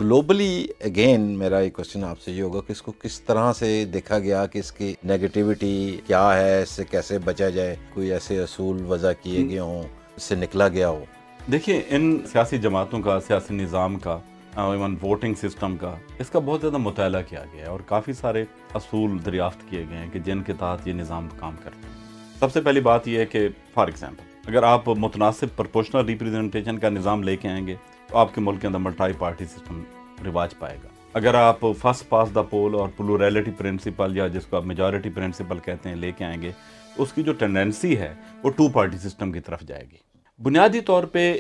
گلوبلی 0.02 0.68
اگین 0.80 1.22
میرا 1.22 1.58
ایک 1.58 1.74
کوشچن 1.74 2.04
آپ 2.04 2.22
سے 2.22 2.32
یہ 2.32 2.42
ہوگا 2.44 2.62
کہ 2.68 2.72
اس 2.72 2.82
کو 2.82 2.92
کس 2.92 3.20
طرح 3.22 3.54
سے 3.54 3.86
دیکھا 3.86 4.20
گیا 4.20 4.46
کہ 4.46 4.60
اس 4.60 4.72
کی 4.72 4.94
نیگیٹیوٹی 5.04 5.98
کیا 6.08 6.38
ہے، 6.38 6.62
اس 6.62 6.70
سے 6.70 6.84
کیسے 6.84 7.20
بچا 7.20 7.50
جائے، 7.50 7.76
کوئی 7.94 8.12
ایسے 8.12 8.42
اصول 8.44 8.86
وضع 8.86 9.12
کیے 9.22 9.50
گئے 9.50 9.60
ہوں، 9.60 9.84
اس 10.16 10.24
سے 10.24 10.36
نکلا 10.36 10.68
گیا 10.68 10.90
ہو۔ 10.90 11.04
دیکھیے، 11.52 11.82
ان 11.90 12.20
سیاسی 12.32 12.58
جماعتوں 12.58 13.02
کا، 13.02 13.20
سیاسی 13.20 13.54
نظام 13.54 14.00
کا 14.00 14.20
ایون 14.56 14.96
ووٹنگ 15.02 15.34
سسٹم 15.34 15.76
کا، 15.78 15.96
اس 16.20 16.30
کا 16.30 16.40
بہت 16.40 16.62
زیادہ 16.62 16.78
مطالعہ 16.78 17.22
کیا 17.30 17.44
گیا 17.54 17.62
ہے 17.62 17.70
اور 17.70 17.80
کافی 17.80 18.14
سارے 18.14 18.44
اصول 18.74 19.18
دریافت 19.26 19.70
کیے 19.70 19.86
گئے 19.90 19.98
ہیں 19.98 20.10
کہ 20.12 20.20
جن 20.20 20.42
کے 20.44 20.54
تحت 20.54 20.88
یہ 20.88 20.94
نظام 20.94 21.28
کام 21.40 21.56
کرتے 21.64 21.88
ہیں 21.88 21.96
سب 22.40 22.52
سے 22.54 22.62
پہلی 22.62 22.82
بات 22.82 23.08
یہ 23.08 23.20
ہے 23.20 23.26
کہ 23.26 23.48
فار 23.74 23.88
ایگزامپل 23.88 24.32
اگر 24.48 24.64
آپ 24.64 24.90
متناسب 24.90 25.56
پرپوشنل 25.56 26.06
ریپرزنٹیشن 26.06 26.80
کا 26.80 26.90
نظام 26.90 27.24
لے 27.24 27.36
کے 27.38 27.48
آئیں 27.48 27.66
گے، 27.68 27.76
تو 28.10 28.18
آپ 28.18 28.36
کے 28.36 28.42
ملک 28.42 28.62
کے 28.62 28.68
اندر 28.68 28.80
ملٹائی 28.80 29.14
پارٹی 29.18 29.46
سسٹم 29.46 29.84
رواج 30.26 30.58
پائے 30.60 30.78
گا۔ 30.84 30.88
اگر 31.14 31.34
آپ 31.34 31.66
فسٹ 31.82 32.10
پاس 32.10 32.34
دا 32.36 32.42
پول 32.42 32.76
اور 32.76 32.90
پلوریلٹی 32.98 33.52
پرنسپل 33.52 34.18
یا 34.18 34.28
جس 34.28 34.46
کو 34.46 34.58
آپ 34.58 34.66
میجورٹی 34.66 35.10
پرنسپل 35.10 35.60
کہتے 35.60 35.90
ہیں 35.90 35.96
لے 35.96 36.12
کے 36.12 36.26
آئیں 36.26 36.42
گے، 36.42 36.52
اس 36.98 37.14
کی 37.14 37.24
جو 37.24 37.34
ٹینڈنسی 37.34 37.98
ہے، 37.98 38.14
وہ 38.44 38.50
ٹو 38.50 38.68
پارٹی 38.70 38.98
سسٹم 38.98 39.32
کی 39.32 39.40
طرف 39.40 39.62
جائے 39.62 39.84
گی۔ 39.92 39.98
بنیادی 40.40 40.82
طور 40.82 41.04
پہ 41.04 41.34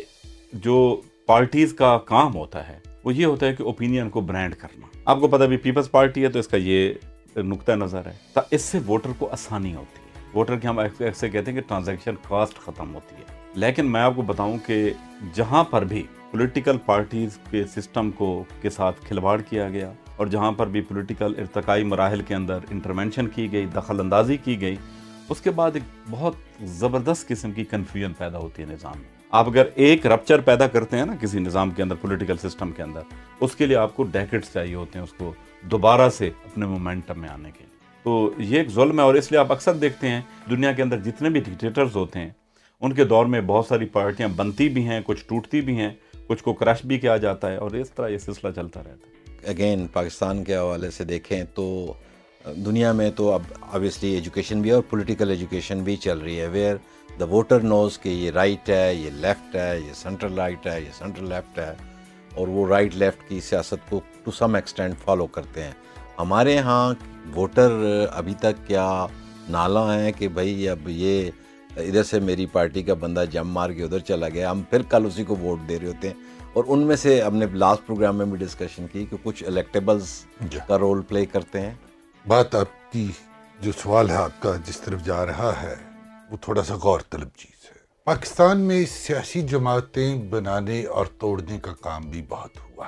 جو 0.53 1.01
پارٹیز 1.25 1.73
کا 1.73 1.97
کام 1.97 2.35
ہوتا 2.35 2.67
ہے 2.67 2.79
وہ 3.03 3.13
یہ 3.13 3.25
ہوتا 3.25 3.45
ہے 3.45 3.55
کہ 3.55 3.63
اوپینین 3.63 4.09
کو 4.09 4.21
برانڈ 4.21 4.55
کرنا۔ 4.55 4.97
آپ 5.05 5.19
کو 5.19 5.27
پتا 5.27 5.45
بھی 5.45 5.57
پیپلز 5.57 5.91
پارٹی 5.91 6.23
ہے 6.23 6.29
تو 6.29 6.39
اس 6.39 6.47
کا 6.47 6.57
یہ 6.57 6.93
نقطۂ 7.35 7.71
نظر 7.71 8.01
ہے۔ 8.05 8.39
اس 8.51 8.61
سے 8.61 8.79
ووٹر 8.85 9.09
کو 9.17 9.29
آسانی 9.31 9.75
ہوتی 9.75 9.99
ہے۔ 9.99 10.25
ووٹر 10.33 10.55
کی 10.55 10.67
ہم 10.67 10.79
ایسے 10.79 11.29
کہتے 11.29 11.51
ہیں 11.51 11.61
کہ 11.61 11.67
ٹرانزیکشن 11.67 12.15
کاسٹ 12.29 12.59
ختم 12.59 12.95
ہوتی 12.95 13.15
ہے۔ 13.15 13.23
لیکن 13.55 13.91
میں 13.91 14.01
آپ 14.01 14.13
کو 14.15 14.21
بتاؤں 14.21 14.57
کہ 14.65 14.89
جہاں 15.33 15.63
پر 15.63 15.83
بھی 15.83 16.03
پولیٹیکل 16.31 16.77
پارٹیز 16.85 17.37
کے 17.51 17.63
سسٹم 17.75 18.11
کو 18.11 18.43
کے 18.61 18.69
ساتھ 18.69 19.01
کھلواڑ 19.01 19.41
کیا 19.41 19.69
گیا 19.69 19.93
اور 20.15 20.27
جہاں 20.27 20.51
پر 20.51 20.67
بھی 20.67 20.81
پولیٹیکل 20.81 21.33
ارتقائی 21.37 21.83
مراحل 21.83 22.21
کے 22.21 22.35
اندر 22.35 22.59
انٹرونشن 22.69 23.27
کی 23.27 23.51
گئی، 23.51 23.65
دخل 23.65 23.99
اندازی 23.99 24.37
کی 24.37 24.61
گئی، 24.61 24.75
اس 25.29 25.41
کے 25.41 25.51
بعد 25.51 25.71
ایک 25.73 25.83
بہت 26.09 26.33
زبردست 26.61 27.27
قسم 27.27 27.51
کی 27.51 27.63
کنفیوژن 27.63 28.13
پیدا 28.13 28.37
ہوتی 28.37 28.63
ہے 28.63 28.67
نظام 28.67 28.97
میں۔ 28.97 29.12
آپ 29.33 29.47
اگر 29.47 29.67
ایک 29.75 30.05
رپچر 30.07 30.41
پیدا 30.41 30.65
کرتے 30.67 30.97
ہیں 30.97 31.05
نا 31.05 31.13
کسی 31.21 31.39
نظام 31.39 31.69
کے 31.71 31.83
اندر 31.83 31.95
پولیٹیکل 31.95 32.37
سسٹم 32.37 32.71
کے 32.71 32.83
اندر، 32.83 33.01
اس 33.39 33.55
کے 33.55 33.65
لیے 33.65 33.75
آپ 33.75 33.95
کو 33.95 34.03
ڈیکٹس 34.03 34.51
چاہیے 34.53 34.75
ہوتے 34.75 34.99
ہیں 34.99 35.03
اس 35.03 35.13
کو 35.13 35.31
دوبارہ 35.71 36.09
سے 36.09 36.29
اپنے 36.45 36.65
مومنٹم 36.65 37.19
میں 37.21 37.29
آنے 37.29 37.51
کے 37.51 37.63
لیے۔ 37.63 37.77
تو 38.05 38.29
یہ 38.37 38.57
ایک 38.57 38.69
ظلم 38.69 38.99
ہے 38.99 39.03
اور 39.03 39.15
اس 39.15 39.31
لیے 39.31 39.39
آپ 39.39 39.51
اکثر 39.51 39.73
دیکھتے 39.73 40.09
ہیں 40.09 40.21
دنیا 40.49 40.71
کے 40.71 40.81
اندر 40.81 40.99
جتنے 40.99 41.29
بھی 41.29 41.39
ڈکٹیٹرز 41.39 41.95
ہوتے 41.95 42.19
ہیں، 42.19 42.29
ان 42.81 42.93
کے 42.93 43.03
دور 43.03 43.25
میں 43.25 43.41
بہت 43.41 43.65
ساری 43.65 43.85
پارٹیاں 43.85 44.29
بنتی 44.35 44.69
بھی 44.69 44.87
ہیں، 44.87 45.01
کچھ 45.05 45.25
ٹوٹتی 45.27 45.61
بھی 45.61 45.77
ہیں، 45.77 45.89
کچھ 46.27 46.43
کو 46.43 46.53
کرش 46.53 46.85
بھی 46.85 46.99
کیا 46.99 47.17
جاتا 47.17 47.51
ہے 47.51 47.57
اور 47.57 47.71
اس 47.71 47.91
طرح 47.91 48.07
یہ 48.07 48.17
سلسلہ 48.17 48.51
چلتا 48.51 48.79
رہتا 48.79 49.07
ہے۔ 49.07 49.51
اگین 49.51 49.87
پاکستان 49.93 50.43
کے 50.43 50.55
حوالے 50.55 50.91
سے 50.91 51.03
دیکھیں 51.03 51.43
تو 51.53 51.93
دنیا 52.65 52.91
میں 52.91 53.11
تو 53.11 53.31
اب 53.31 53.41
آبویسلی 53.61 54.13
ایجوکیشن 54.13 54.61
بھی 54.61 54.69
ہے 54.69 54.75
اور 54.75 54.83
پولیٹیکل 54.89 55.29
ایجوکیشن 55.29 55.83
بھی 55.83 55.95
چل 55.95 56.19
رہی 56.19 56.39
ہے 56.39 56.47
ویئر 56.47 56.75
دا 57.19 57.25
ووٹر 57.25 57.59
نوز 57.59 57.99
کہ 57.99 58.09
یہ 58.09 58.31
رائٹ 58.31 58.69
ہے 58.69 58.93
یہ 58.95 59.09
لیفٹ 59.09 59.55
ہے 59.55 59.79
یہ 59.79 59.93
سینٹرل 59.93 60.33
رائٹ 60.33 60.67
ہے 60.67 60.81
یہ 60.81 60.89
سینٹرل 60.97 61.29
لیفٹ 61.29 61.59
ہے 61.59 61.73
اور 62.35 62.47
وہ 62.47 62.67
رائٹ 62.67 62.95
لیفٹ 62.95 63.29
کی 63.29 63.39
سیاست 63.39 63.89
کو 63.89 63.99
ٹو 64.23 64.31
سم 64.31 64.55
ایکسٹینٹ 64.55 64.95
فالو 65.05 65.27
کرتے 65.27 65.63
ہیں 65.63 65.71
ہمارے 66.19 66.57
ہاں 66.59 66.93
ووٹر 67.35 67.71
ابھی 68.11 68.33
تک 68.33 68.67
کیا 68.67 69.07
نالا 69.49 69.99
ہیں 69.99 70.11
کہ 70.11 70.27
بھائی 70.27 70.69
اب 70.69 70.89
یہ 70.89 71.29
ادھر 71.77 72.03
سے 72.03 72.19
میری 72.19 72.45
پارٹی 72.45 72.83
کا 72.83 72.93
بندہ 72.93 73.23
جم 73.31 73.47
مار 73.47 73.69
کے 73.69 73.83
ادھر 73.83 73.99
چلا 73.99 74.29
گیا 74.29 74.51
ہم 74.51 74.61
پھر 74.69 74.81
کل 74.81 75.05
اسی 75.05 75.23
کو 75.23 75.35
ووٹ 75.35 75.59
دے 75.69 75.79
رہے 75.79 75.87
ہوتے 75.87 76.07
ہیں 76.07 76.15
اور 76.53 76.63
ان 76.67 76.79
میں 76.79 76.95
سے 76.95 77.21
ہم 77.21 77.35
نے 77.35 77.45
لاسٹ 77.53 77.87
پروگرام 77.87 78.17
میں 78.17 78.25
بھی 78.25 78.37
ڈسکشن 78.37 78.87
کی 78.91 79.05
کہ 79.05 79.17
کچھ 79.23 79.43
الیکٹیبلز۔ 79.43 80.25
کا 80.67 80.77
رول 80.77 81.01
پلے 81.01 81.25
کرتے 81.25 81.61
ہیں 81.61 81.73
بات 82.27 82.55
آپ 82.55 82.91
کی 82.91 83.11
جو 83.59 83.71
سوال 83.71 84.09
ہے 84.09 84.15
آپ 84.15 84.41
کا 84.41 84.55
جس 84.65 84.79
طرف 84.81 85.03
جا 85.03 85.25
رہا 85.25 85.51
ہے 85.63 85.75
وہ 86.33 86.37
تھوڑا 86.41 86.63
سا 86.63 86.75
غور 86.83 86.99
طلب 87.09 87.27
چیز 87.37 87.65
ہے۔ 87.65 87.75
پاکستان 88.03 88.61
میں 88.61 88.85
سیاسی 88.85 89.41
جماعتیں 89.41 90.21
بنانے 90.21 90.85
اور 90.85 91.05
توڑنے 91.05 91.59
کا 91.59 91.73
کام 91.81 92.01
بھی 92.01 92.21
بہت 92.29 92.49
ہوا۔ 92.57 92.85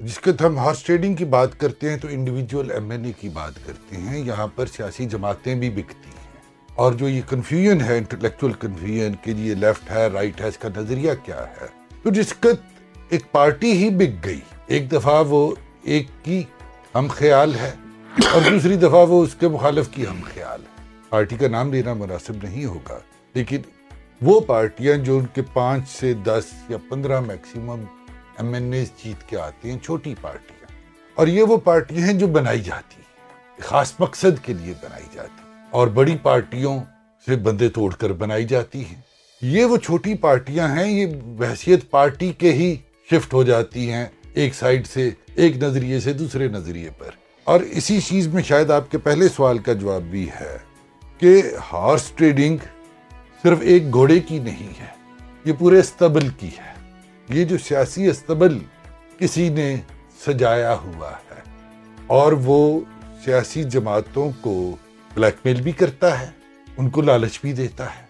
جس 0.00 0.18
کے 0.18 0.30
ہم 0.40 0.58
ہارس 0.58 0.82
ٹریڈنگ 0.82 1.14
کی 1.14 1.24
بات 1.24 1.60
کرتے 1.60 1.90
ہیں 1.90 1.96
تو 1.96 2.08
انڈیویجول 2.10 2.70
ایم 2.70 2.90
این 2.90 3.04
اے 3.04 3.12
کی 3.20 3.28
بات 3.28 3.52
کرتے 3.66 3.96
ہیں۔ 3.96 4.18
یہاں 4.18 4.46
پر 4.46 4.66
سیاسی 4.66 5.04
جماعتیں 5.04 5.54
بھی 5.54 5.70
بکتی 5.70 6.08
ہیں۔ 6.08 6.40
اور 6.74 6.92
جو 6.92 7.08
یہ 7.08 7.20
کنفیوژن 7.28 7.80
ہے 7.80 7.98
انٹلیکچوئل 7.98 8.52
کنفیوژن 8.52 9.12
کہ 9.22 9.32
جی 9.32 9.48
یہ 9.48 9.54
لیفٹ 9.54 9.90
ہے 9.90 10.06
رائٹ 10.06 10.40
ہے، 10.40 10.48
اس 10.48 10.58
کا 10.58 10.68
نظریہ 10.76 11.12
کیا 11.24 11.44
ہے؟ 11.60 11.66
تو 12.02 12.10
جس 12.10 12.32
کا 12.32 12.48
ایک 13.08 13.32
پارٹی 13.32 13.72
ہی 13.72 13.90
بک 13.90 14.24
گئی۔ 14.24 14.40
ایک 14.66 14.92
دفعہ 14.92 15.24
وہ 15.28 15.54
ایک 15.82 16.06
کی 16.22 16.42
ہم 16.94 17.06
خیال 17.10 17.54
ہے 17.54 17.72
اور 18.32 18.50
دوسری 18.50 18.76
دفعہ 18.76 19.08
وہ 19.08 19.22
اس 19.22 19.34
کے 19.34 19.48
مخالف 19.48 19.88
کی 19.90 20.06
ہم 20.06 20.20
خیال 20.34 20.62
ہے۔ 20.62 20.73
پارٹی 21.10 21.36
کا 21.36 21.48
نام 21.48 21.72
لینا 21.72 21.94
مناسب 21.94 22.34
نہیں 22.42 22.64
ہوگا، 22.64 22.98
لیکن 23.34 23.58
وہ 24.22 24.40
پارٹیاں 24.40 24.96
جو 24.96 25.18
ان 25.18 25.26
کے 25.34 25.42
پانچ 25.52 25.88
سے 25.88 26.14
دس 26.14 26.44
یا 26.68 26.76
پندرہ 26.88 27.20
میکسیمم 27.20 27.84
ایم 28.38 28.54
این 28.54 28.72
اے 28.72 28.84
جیت 28.84 29.28
کے 29.28 29.38
آتے 29.38 29.72
ہیں، 29.72 29.78
چھوٹی 29.78 30.14
پارٹیاں۔ 30.20 30.66
اور 31.14 31.26
یہ 31.26 31.42
وہ 31.42 31.56
پارٹیاں 31.56 32.06
ہیں 32.06 32.14
جو 32.14 32.26
بنائی 32.26 32.60
جاتی 32.60 32.94
ہیں، 32.96 33.60
خاص 33.60 33.92
مقصد 33.98 34.44
کے 34.44 34.52
لیے 34.52 34.74
بنائی 34.82 35.04
جاتی 35.14 35.42
اور 35.70 35.88
بڑی 35.88 36.16
پارٹیوں 36.22 36.80
سے 37.26 37.36
بندے 37.36 37.68
توڑ 37.68 37.94
کر 37.94 38.12
بنائی 38.12 38.44
جاتی 38.44 38.84
ہیں۔ 38.84 39.00
یہ 39.42 39.64
وہ 39.64 39.76
چھوٹی 39.76 40.14
پارٹیاں 40.14 40.68
ہیں، 40.68 40.86
یہ 40.86 41.06
بحثیت 41.24 41.90
پارٹی 41.90 42.32
کے 42.32 42.52
ہی 42.52 42.76
شفٹ 43.10 43.34
ہو 43.34 43.42
جاتی 43.42 43.92
ہیں، 43.92 44.06
ایک 44.34 44.54
سائڈ 44.54 44.86
سے 44.86 45.10
ایک 45.34 45.56
نظریے 45.56 46.00
سے 46.00 46.12
دوسرے 46.12 46.48
نظریے 46.48 46.90
پر۔ 46.98 47.10
اور 47.44 47.60
اسی 47.60 48.00
چیز 48.00 48.28
میں 48.28 48.42
شاید 48.42 48.70
آپ 48.70 48.90
کے 48.90 48.98
پہلے 48.98 49.28
سوال 49.28 49.58
کا 49.58 49.72
جواب 49.72 50.02
بھی 50.02 50.28
ہے۔ 50.40 50.58
کہ 51.24 51.40
ہارس 51.72 52.10
ٹریڈنگ 52.10 52.56
صرف 53.44 53.58
ایک 53.62 53.92
گھوڑے 53.92 54.18
کی 54.20 54.38
نہیں 54.38 54.72
ہے، 54.80 54.86
یہ 55.44 55.52
پورے 55.58 55.78
استبل 55.78 56.28
کی 56.28 56.48
ہے۔ 56.58 56.72
یہ 57.28 57.44
جو 57.44 57.58
سیاسی 57.58 58.08
استبل 58.08 58.58
کسی 59.18 59.48
نے 59.48 59.76
سجایا 60.26 60.74
ہوا 60.74 61.10
ہے، 61.10 61.40
اور 62.06 62.32
وہ 62.44 62.58
سیاسی 63.24 63.64
جماعتوں 63.64 64.30
کو 64.40 64.54
بلیک 65.14 65.34
میل 65.44 65.62
بھی 65.62 65.72
کرتا 65.72 66.20
ہے، 66.20 66.30
ان 66.76 66.90
کو 66.90 67.02
لالچ 67.02 67.40
بھی 67.40 67.52
دیتا 67.52 67.86
ہے۔ 67.86 68.02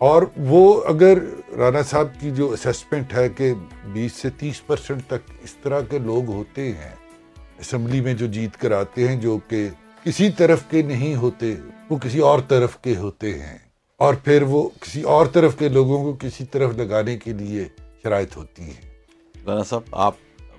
اور 0.00 0.22
وہ 0.46 0.64
اگر 0.86 1.18
رانا 1.58 1.82
صاحب 1.82 2.20
کی 2.20 2.30
جو 2.30 2.50
اسیسمنٹ 2.50 3.14
ہے 3.14 3.28
کہ 3.28 3.52
بیس 3.92 4.12
سے 4.12 4.30
تیس 4.30 4.66
پرسنٹ 4.66 5.06
تک 5.06 5.30
اس 5.42 5.54
طرح 5.62 5.80
کے 5.90 5.98
لوگ 5.98 6.32
ہوتے 6.32 6.72
ہیں، 6.72 6.94
اسمبلی 7.58 8.00
میں 8.00 8.14
جو 8.14 8.26
جیت 8.26 8.56
کر 8.56 8.72
آتے 8.72 9.08
ہیں، 9.08 9.16
جو 9.16 9.38
کہ 9.48 9.68
کسی 10.04 10.30
طرف 10.30 10.60
کے 10.70 10.82
نہیں 10.82 11.14
ہوتے، 11.14 11.54
وہ 11.90 11.98
کسی 11.98 12.18
اور 12.18 12.38
طرف 12.48 12.78
کے 12.82 12.96
ہوتے 12.96 13.38
ہیں۔ 13.38 13.58
اور 13.96 14.14
پھر 14.14 14.42
وہ 14.42 14.68
کسی 14.80 15.02
اور 15.02 15.26
طرف 15.26 15.58
کے 15.58 15.68
لوگوں 15.68 16.04
کو 16.04 16.12
کسی 16.20 16.44
طرف 16.44 16.74
لگانے 16.76 17.16
کے 17.16 17.32
لیے 17.32 17.64
شرائط 18.02 18.36
ہوتی 18.36 18.62
ہے 18.62 19.02
رانا 19.46 19.62
صاحب، 19.62 19.82
آپ 19.92 20.14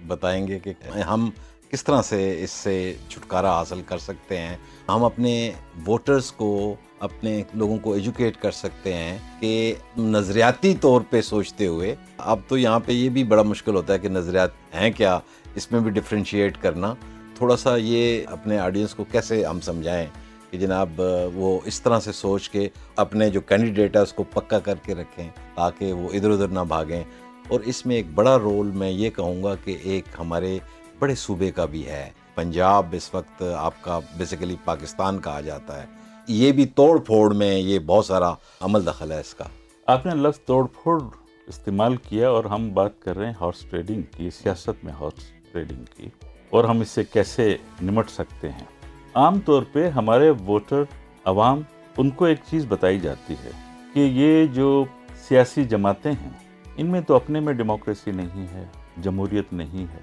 بتائیں 0.08 0.48
گے 0.48 0.60
کہ 0.60 0.74
ہم 0.98 1.30
کس 1.70 1.84
طرح 1.84 2.02
سے 2.02 2.44
اس 2.44 2.52
سے 2.52 2.94
چھٹکارا 3.10 3.52
حاصل 3.52 3.82
کر 3.86 3.98
سکتے 3.98 4.38
ہیں؟ 4.38 4.58
ہم 4.90 5.04
اپنے 5.04 5.52
ووٹرز 5.88 6.32
کو، 6.32 6.76
اپنے 7.00 7.44
لوگوں 7.54 7.78
کو 7.78 7.94
ایجوکیٹ 7.94 8.38
کر 8.42 8.52
سکتے 8.52 8.94
ہیں 8.94 9.18
کہ 9.40 9.74
نظریاتی 9.98 10.76
طور 10.82 11.02
پہ 11.10 11.22
سوچتے 11.22 11.68
ہوئے۔ 11.68 11.96
اب 12.18 12.40
تو 12.48 12.58
یہاں 12.58 12.80
پہ 12.80 12.92
یہ 12.92 13.10
بھی 13.10 13.24
بڑا 13.24 13.42
مشکل 13.42 13.76
ہوتا 13.76 13.94
ہے 13.94 14.00
کہ 14.00 14.10
نظریات 14.10 14.50
ہیں 14.74 14.92
کیا؟ 14.92 15.20
اس 15.56 15.72
میں 15.72 15.80
بھی 15.80 15.92
ڈفرینشیٹ 15.92 16.58
کرنا۔ 16.62 16.94
تھوڑا 17.36 17.58
سا 17.58 17.76
یہ 17.76 18.22
اپنے 18.28 18.60
آڈینس 18.60 18.96
کو 18.96 19.04
کیسے 19.12 19.46
ہم 19.46 19.60
سمجھائیں 19.60 20.08
کہ 20.52 20.58
جناب، 20.58 21.02
وہ 21.34 21.60
اس 21.66 21.82
طرح 21.82 22.00
سے 22.00 22.12
سوچ 22.12 22.50
کے 22.50 22.70
اپنے 22.96 23.30
جو 23.30 23.42
کینڈیڈیٹ 23.42 23.96
ہے 23.96 24.02
اس 24.02 24.14
کو 24.14 24.24
پکا 24.24 24.60
کر 24.60 24.76
کے 24.84 24.96
رکھیں 24.96 25.30
تاکہ 25.56 25.94
وہ 25.94 26.10
ادھر 26.14 26.32
ادھر 26.32 26.48
نہ 26.48 26.60
بھاگیں۔ 26.68 27.04
اور 27.48 27.60
اس 27.60 27.86
میں 27.86 27.96
ایک 27.96 28.06
بڑا 28.16 28.40
رول 28.40 28.72
میں 28.72 28.92
یہ 28.92 29.10
کہوں 29.10 29.44
گا 29.44 29.56
کہ 29.56 29.78
ایک 29.84 30.06
ہمارے 30.20 30.60
بڑے 31.00 31.16
صوبے 31.16 31.52
کا 31.52 31.66
بھی 31.66 31.88
ہے۔ 31.88 32.10
پنجاب 32.36 32.86
اس 32.92 33.14
وقت 33.14 33.44
آپ 33.58 33.74
کا 33.82 34.00
بیسیکلی 34.18 34.56
پاکستان 34.66 35.20
کہا 35.20 35.42
جاتا 35.42 35.82
ہے۔ 35.82 35.88
یہ 36.28 36.52
بھی 36.52 36.66
توڑ 36.66 37.00
پھوڑ 37.00 37.34
میں 37.34 37.58
یہ 37.58 37.80
بہت 37.80 38.06
سارا 38.06 38.34
عمل 38.62 38.86
دخل 38.86 39.12
ہے 39.12 39.20
اس 39.20 39.34
کا۔ 39.34 39.46
آپ 39.86 40.06
نے 40.06 40.16
لفظ 40.16 40.40
توڑ 40.40 40.68
پھوڑ 40.84 41.04
استعمال 41.48 41.96
کیا 41.96 42.30
اور 42.30 42.46
ہم 42.46 42.74
بات 42.74 43.02
کر 43.02 43.18
رہے 43.18 43.26
ہیں 43.26 43.34
ہارس 43.42 43.66
ٹریڈنگ 43.70 44.02
کی، 44.18 44.30
سیاست 44.30 44.84
میں 44.84 44.94
ہارس 44.94 45.24
ٹریڈنگ 45.52 45.84
کی۔ 45.98 46.10
اور 46.50 46.64
ہم 46.64 46.80
اس 46.80 46.90
سے 46.90 47.04
کیسے 47.04 47.58
نمٹ 47.82 48.10
سکتے 48.10 48.52
ہیں؟ 48.52 48.66
عام 49.14 49.40
طور 49.40 49.64
پہ 49.72 49.90
ہمارے 49.90 50.30
ووٹر 50.30 50.84
عوام 51.26 51.62
ان 51.98 52.10
کو 52.10 52.26
ایک 52.26 52.40
چیز 52.50 52.66
بتائی 52.70 53.00
جاتی 53.00 53.34
ہے 53.44 53.52
کہ 53.94 54.00
یہ 54.00 54.46
جو 54.46 54.86
سیاسی 55.28 55.64
جماعتیں 55.64 56.12
ہیں، 56.12 56.30
ان 56.78 56.88
میں 56.88 57.02
تو 57.02 57.16
اپنے 57.16 57.40
میں 57.40 57.54
ڈیموکریسی 57.54 58.12
نہیں 58.12 58.48
ہے، 58.54 58.66
جمہوریت 59.02 59.54
نہیں 59.54 59.94
ہے۔ 59.94 60.00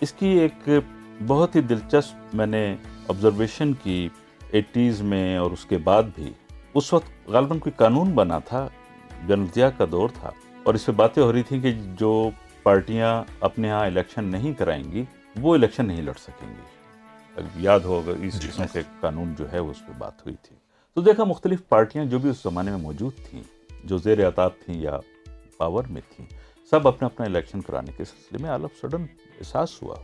اس 0.00 0.12
کی 0.12 0.26
ایک 0.26 0.68
بہت 1.26 1.56
ہی 1.56 1.60
دلچسپ 1.60 2.34
میں 2.34 2.46
نے 2.46 2.76
آبزرویشن 3.08 3.72
کی 3.72 4.08
ایٹیز 4.50 5.02
میں 5.02 5.36
اور 5.36 5.50
اس 5.50 5.64
کے 5.64 5.78
بعد 5.78 6.02
بھی۔ 6.14 6.32
اس 6.74 6.92
وقت 6.92 7.28
غالباً 7.28 7.58
کوئی 7.58 7.72
قانون 7.76 8.10
بنا 8.10 8.38
تھا 8.38 8.68
جنرضیہ 9.26 9.66
کا 9.76 9.84
دور 9.90 10.08
تھا۔ 10.20 10.30
اور 10.62 10.74
اس 10.74 10.86
پہ 10.86 10.92
باتیں 10.92 11.22
ہو 11.22 11.32
رہی 11.32 11.42
تھیں 11.42 11.60
کہ 11.60 11.74
جو 11.98 12.30
پارٹیاں 12.62 13.24
اپنے 13.40 13.70
ہاں 13.70 13.86
الیکشن 13.86 14.24
نہیں 14.24 14.52
کرائیں 14.52 14.84
گی 14.84 15.04
وہ 15.40 15.54
الیکشن 15.54 15.86
نہیں 15.86 16.02
لڑ 16.02 16.12
سکیں 16.18 16.48
گی 16.48 17.44
یاد 17.56 17.80
ہوگا 17.80 18.12
اس 18.22 18.40
جی، 18.42 18.48
قسم 18.48 18.64
سے 18.72 18.82
قانون 19.00 19.34
جو 19.38 19.52
ہے 19.52 19.58
اس 19.58 19.86
پہ 19.86 19.92
بات 19.98 20.20
ہوئی 20.20 20.36
تھی۔ 20.42 20.56
تو 20.94 21.00
دیکھا 21.00 21.24
مختلف 21.24 21.68
پارٹیاں 21.68 22.04
جو 22.04 22.18
بھی 22.18 22.30
اس 22.30 22.42
زمانے 22.42 22.70
میں 22.70 22.78
موجود 22.78 23.12
تھیں 23.30 23.42
جو 23.84 23.98
زیر 23.98 24.24
اعتاب 24.24 24.50
تھیں 24.64 24.80
یا 24.80 24.98
پاور 25.56 25.84
میں 25.90 26.00
تھیں 26.16 26.26
سب 26.70 26.88
اپنا 26.88 27.06
اپنا 27.06 27.26
الیکشن 27.26 27.60
کرانے 27.60 27.92
کے 27.96 28.04
سلسلے 28.04 28.38
میں 28.42 28.50
آل 28.50 28.64
آف 28.64 28.80
سڈن 28.82 29.02
احساس 29.38 29.82
ہوا۔ 29.82 29.96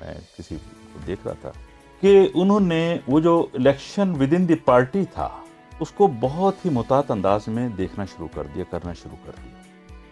میں 0.00 0.14
کسی 0.38 0.56
کو 0.92 0.98
دیکھ 1.06 1.26
رہا 1.26 1.34
تھا 1.40 1.52
کہ 2.00 2.28
انہوں 2.34 2.60
نے 2.60 2.98
وہ 3.06 3.20
جو 3.20 3.46
election 3.54 4.10
with 4.20 4.32
in 4.32 4.48
the 4.48 4.54
party 4.54 5.04
تھا 5.14 5.28
اس 5.80 5.90
کو 5.90 6.06
بہت 6.20 6.64
ہی 6.64 6.70
متعد 6.70 7.10
انداز 7.10 7.48
میں 7.48 7.68
دیکھنا 7.68 8.04
شروع 8.04 8.28
کر 8.34 8.46
دیا 8.54 8.64
کرنا 8.70 8.92
شروع 8.92 9.16
کر 9.24 9.32
دیا۔ 9.44 9.62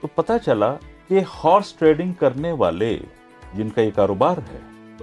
تو 0.00 0.06
پتہ 0.06 0.32
چلا 0.46 0.74
کہ 1.08 1.20
ہارس 1.44 1.72
ٹریڈنگ 1.72 2.12
کرنے 2.12 2.52
والے 2.52 2.98
جن 3.56 3.68
کا 3.68 3.80
یہ 3.80 3.90
کاروبار 3.94 4.36
ہے 4.38 4.58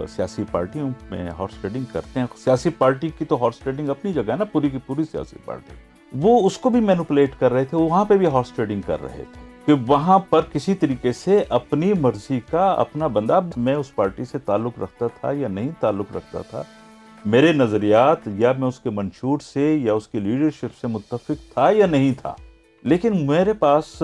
سیاسی 0.07 0.43
پارٹیوں 0.51 0.89
میں 1.11 1.29
ہارس 1.29 1.55
ٹریڈنگ 1.61 1.83
کرتے 1.93 2.19
ہیں۔ 2.19 2.27
سیاسی 2.37 2.69
پارٹی 2.69 3.09
کی 3.17 3.25
تو 3.25 3.43
ہارس 3.43 3.59
ٹریڈنگ 3.59 3.89
اپنی 3.89 4.13
جگہ 4.13 4.31
ہے 4.31 4.35
نا، 4.35 4.43
پوری 4.43 4.69
کی 4.69 4.77
پوری 4.85 5.03
سیاسی 5.03 5.35
پارٹی۔ 5.45 5.73
وہ 6.13 6.47
اس 6.47 6.57
کو 6.57 6.69
بھی 6.69 6.79
مینوپولیٹ 6.79 7.31
کر 7.39 7.53
رہے 7.53 7.65
تھے 7.65 7.77
وہاں 7.77 8.05
پہ 8.05 8.17
بھی 8.17 8.25
ہارس 8.25 8.51
ٹریڈنگ 8.51 8.81
کر 8.81 9.01
رہے 9.01 9.23
تھے۔ 9.33 9.51
کہ 9.65 9.73
وہاں 9.87 10.19
پر 10.19 10.41
کسی 10.41 10.73
طریقے 10.73 11.11
سے 11.11 11.43
اپنی 11.49 11.93
مرضی 11.93 12.39
کا 12.51 12.71
اپنا 12.71 13.07
بندہ، 13.07 13.39
میں 13.57 13.75
اس 13.75 13.95
پارٹی 13.95 14.25
سے 14.25 14.39
تعلق 14.39 14.79
رکھتا 14.83 15.07
تھا 15.07 15.31
یا 15.31 15.47
نہیں 15.47 15.69
تعلق 15.79 16.17
رکھتا 16.17 16.41
تھا، 16.41 16.63
میرے 17.25 17.53
نظریات 17.53 18.17
یا 18.27 18.53
میں 18.57 18.67
اس 18.67 18.79
کے 18.79 18.89
منشور 18.89 19.39
سے 19.39 19.75
یا 19.75 19.93
اس 19.93 20.07
کی 20.07 20.19
لیڈرشپ 20.19 20.75
سے 20.81 20.87
متفق 20.87 21.53
تھا 21.53 21.71
یا 21.71 21.85
نہیں 21.85 22.13
تھا۔ 22.21 22.35
لیکن 22.83 23.27
میرے 23.27 23.53
پاس 23.53 24.03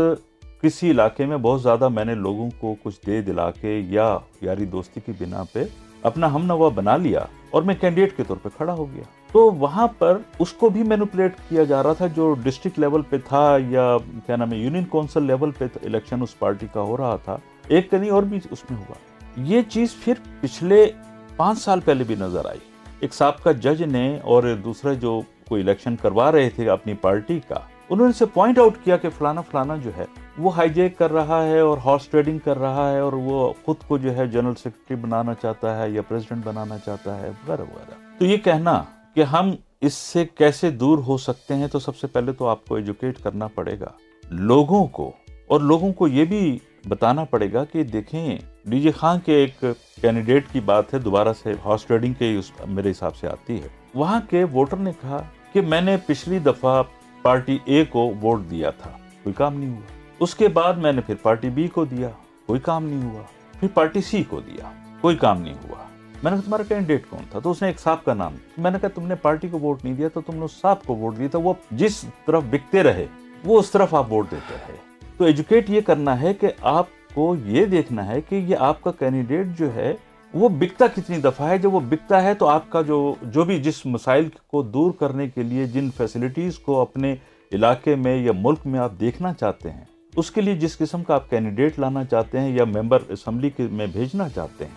کسی 0.68 0.92
علاقے 0.92 1.26
میں 1.26 1.38
بہت 1.38 1.62
زیادہ 1.62 1.90
میں 1.90 2.06
نے 2.06 2.16
لوگوں 2.16 2.50
کو 2.60 2.76
کچھ 2.84 2.96
دے 3.06 3.22
دلا 3.22 3.52
کے 3.52 3.80
یا 3.80 4.18
یاری 4.42 4.66
دوستی 4.66 5.00
کی 5.06 5.12
بنا 5.12 5.44
پہ 5.54 5.64
اپنا 6.04 6.34
ہم 6.34 6.46
نوا 6.46 6.70
بنا 6.70 6.98
لیا 6.98 7.20
اور 7.52 7.64
میں 7.64 7.76
کینڈیڈیٹ 7.76 8.18
کے 8.18 8.24
طور 8.28 8.38
پہ 8.38 8.50
کھڑا 8.58 8.74
ہو 8.74 8.86
گیا۔ 8.94 9.04
تو 9.32 9.52
وہاں 9.52 9.88
پر 9.88 10.18
اس 10.40 10.54
کو 10.54 10.70
بھی 10.70 10.84
مینوپولیٹ 10.84 11.36
کیا 11.50 11.64
جا 11.64 11.84
رہا 11.84 11.94
تھا 11.94 12.08
جو 12.08 12.36
ڈسٹرکٹ 12.44 12.80
لیول 12.80 13.02
پہ 13.02 13.18
تھا 13.28 13.58
یا 13.70 13.98
کیا 14.26 14.36
نام 14.36 14.52
ہے 14.52 14.58
یونین 14.58 14.86
کونسل 14.86 15.24
لیول 15.24 15.52
پہ 15.52 15.66
الیکشن 15.84 16.22
اس 16.22 16.40
پارٹی 16.40 16.68
کا 16.74 16.82
ہو 16.82 16.98
رہا 16.98 17.16
تھا۔ 17.16 17.38
ایک 17.68 17.92
کنی 17.92 18.10
اور 18.10 18.24
بھی 18.24 18.40
اس 18.52 18.72
میں 18.72 18.80
ہوا۔ 18.80 18.96
یہ 19.38 19.62
چیز 19.62 19.96
پھر 20.04 20.14
پچھلے 20.42 20.92
پانچ 21.36 21.60
سال 21.60 21.80
پہلے 21.80 22.04
بھی 22.04 22.16
نظر 22.20 22.46
آئی۔ 22.46 22.60
ایک 23.00 23.14
سابقہ 23.14 23.50
جج 23.50 23.84
نے 23.84 24.18
اور 24.24 24.44
دوسرے 24.64 24.96
جو 24.96 25.22
کوئی 25.50 25.62
الیکشن 25.62 25.96
کروا 25.96 26.32
رہے 26.32 26.50
تھے 26.50 26.70
اپنی 26.70 26.94
پارٹی 26.94 27.40
کا، 27.48 27.60
انہوں 27.90 28.08
نے 28.08 28.14
سے 28.14 28.26
پوائنٹ 28.26 28.60
آؤٹ 28.60 28.74
کیا 28.84 28.98
کہ 28.98 29.10
فلانا 29.18 29.42
فلانا 29.42 29.76
جو 29.76 29.92
ہے 29.98 30.06
وہ 30.38 30.54
ہائی 30.56 30.70
جیک 30.70 30.98
کر 30.98 31.12
رہا 31.12 31.44
ہے 31.44 31.60
اور 31.60 31.78
ہارس 31.86 32.08
ٹریڈنگ 32.08 32.40
کر 32.40 32.58
رہا 32.58 32.90
ہے 32.92 33.00
اور 33.00 33.14
وہ 33.14 33.52
خود 33.66 33.76
کو 33.88 33.98
جو 33.98 34.16
ہے 34.18 34.26
جنرل 34.28 34.56
سیکرٹری 34.56 34.96
بنانا 34.96 35.34
چاہتا 35.34 35.78
ہے 35.78 35.90
یا 35.90 36.02
پریزیڈنٹ 36.02 36.46
بنانا 36.46 36.78
چاہتا 36.78 37.16
ہے، 37.22 37.30
وغیرہ 37.30 37.62
وغیرہ۔ 37.62 37.98
تو 38.20 38.26
یہ 38.26 38.38
کہنا 38.38 38.82
کہ 39.16 39.24
ہم 39.24 39.52
اس 39.82 39.94
سے 39.94 40.26
کیسے 40.36 40.70
دور 40.72 40.98
ہو 40.98 41.18
سکتے 41.18 41.56
ہیں 41.56 41.68
تو 41.68 41.80
سب 41.80 41.96
سے 41.98 42.08
پہلے 42.08 42.32
تو 42.32 42.48
آپ 42.48 42.66
کو 42.66 42.76
ایجوکیٹ 42.76 43.22
کرنا 43.24 43.48
پڑے 43.48 43.80
گا۔ 43.80 43.90
لوگوں 44.24 44.86
کو، 44.88 45.12
اور 45.48 45.62
لوگوں 45.62 45.92
کو 45.94 46.08
یہ 46.08 46.26
بھی 46.26 46.58
بتانا 46.88 47.24
پڑے 47.24 47.52
گا 47.54 47.64
کہ 47.64 47.84
دیکھیں، 47.84 48.38
ڈی 48.66 48.82
جے 48.82 48.92
خان 48.92 49.20
کے 49.20 49.36
ایک 49.36 49.60
کینڈیڈیٹ 50.02 50.52
کی 50.52 50.60
بات 50.60 50.94
ہے، 50.94 51.00
دوبارہ 51.00 51.34
سے 51.34 51.54
ہارس 51.66 51.86
ٹریڈنگ 51.86 52.14
کے 52.14 52.40
میرے 52.68 52.92
حساب 52.92 53.16
سے 53.16 53.28
آتی 53.28 53.62
ہے۔ 53.64 53.68
وہاں 53.96 54.22
کے 54.30 54.44
ووٹر 54.54 54.78
نے 54.78 54.92
کہا 55.02 55.22
کہ 55.54 55.62
میں 55.62 55.82
نے 55.82 55.98
پچھلی 56.06 56.40
دفعہ 56.40 56.82
پارٹی 57.22 57.58
اے 57.66 57.84
کو 57.86 58.12
ووٹ 58.22 58.50
دیا 58.52 58.70
تھا، 58.72 58.92
کوئی 59.24 59.34
کام 59.34 59.60
نہیں 59.60 59.70
ہوا۔ 59.70 59.96
اس 60.20 60.36
کے 60.36 60.48
بعد 60.48 60.74
میں 60.74 60.92
نے 60.92 61.02
پھر 61.02 61.16
پارٹی 61.22 61.50
بی 61.50 61.68
کو 61.68 61.86
دیا، 61.86 62.10
کوئی 62.46 62.60
کام 62.60 62.86
نہیں 62.86 63.10
ہوا۔ 63.10 63.22
پھر 63.60 63.68
پارٹی 63.74 64.02
سی 64.02 64.24
کو 64.24 64.40
دیا، 64.40 64.72
کوئی 65.02 65.16
کام 65.16 65.42
نہیں 65.42 65.54
ہوا۔ 65.54 65.84
میں 66.24 66.32
نے 66.32 66.38
کہا، 66.38 66.46
تمہارا 66.46 66.64
کینڈیڈیٹ 66.64 67.06
کون 67.10 67.20
تھا؟ 67.32 67.40
تو 67.40 67.52
اس 67.52 67.62
نے 67.62 67.68
ایک 67.68 67.80
صاحب 67.80 68.04
کا 68.04 68.14
نام 68.14 68.36
میں 68.58 68.72
نے 68.72 68.78
کہا، 68.82 68.90
تم 68.90 69.08
نے 69.08 69.16
پارٹی 69.16 69.48
کو 69.48 69.60
ووٹ 69.60 69.84
نہیں 69.84 69.94
دیا 69.94 70.08
تو 70.08 70.22
تم 70.22 70.36
نے 70.36 70.46
اس 70.46 70.52
صاحب 70.52 70.84
کو 70.84 70.96
ووٹ 70.96 71.18
دیا 71.18 71.28
تھا۔ 71.32 71.40
وہ 71.40 71.54
جس 71.72 72.06
طرف 72.26 72.44
بکتے 72.50 72.84
رہے، 72.84 73.06
وہ 73.46 73.60
اس 73.60 73.72
طرف 73.72 73.96
آپ 73.96 74.14
ووٹ 74.14 74.32
دیتے 74.32 74.56
رہے۔ 74.68 74.76
تو 75.18 75.26
ایجوکیٹ 75.26 75.70
یہ 75.70 75.82
کرنا 75.82 76.22
ہے 76.22 76.34
کہ 76.34 76.48
آپ 76.62 76.86
کو 77.14 77.36
یہ 77.46 77.66
دیکھنا 77.66 78.08
ہے 78.08 78.22
کہ 78.22 78.36
یہ 78.36 78.56
آپ 78.60 78.82
کا 78.82 78.92
کینڈیڈیٹ 78.92 79.48
جو 79.60 79.76
ہے، 79.76 79.94
وہ 80.34 80.50
بکتا 80.50 80.88
کتنی 80.88 81.18
دفعہ 81.18 81.50
ہے۔ 81.50 81.58
جب 81.58 81.74
وہ 81.74 81.80
بکتا 81.80 82.24
ہے 82.24 82.34
تو 82.34 82.48
آپ 82.48 82.70
کا 82.70 82.82
جو 82.82 83.16
جو 83.22 83.46
بھی 83.46 83.62
جس 83.62 83.86
مسائل 83.86 84.30
کو 84.48 84.62
دور 84.62 84.92
کرنے 84.92 85.30
کے 85.30 85.44
لیے، 85.44 85.66
جن 85.66 85.90
فیسلٹیز 85.98 86.60
کو 86.60 86.82
اپنے 86.82 87.16
علاقے 87.52 87.96
میں 87.96 88.18
یا 88.18 88.32
ملک 88.36 88.60
میں 88.66 88.80
آپ 88.80 88.92
دیکھنا 89.00 89.34
چاہتے 89.34 89.72
ہیں 89.72 89.86
اس 90.18 90.32
کے 90.32 90.42
لیے 90.42 90.56
جس 90.56 90.78
قسم 90.78 91.04
کا 91.04 91.16
آپ 91.16 91.30
کینڈیڈیٹ 91.30 91.80
لانا 91.80 92.06
چاہتے 92.06 92.40
ہیں 92.40 92.56
یا 92.56 92.66
ممبر 92.66 93.00
اسمبلی 93.10 93.50
کے 93.50 93.68
میں 93.72 93.88
بھیجنا 93.88 94.30
چاہتے 94.30 94.66
ہیں، 94.66 94.72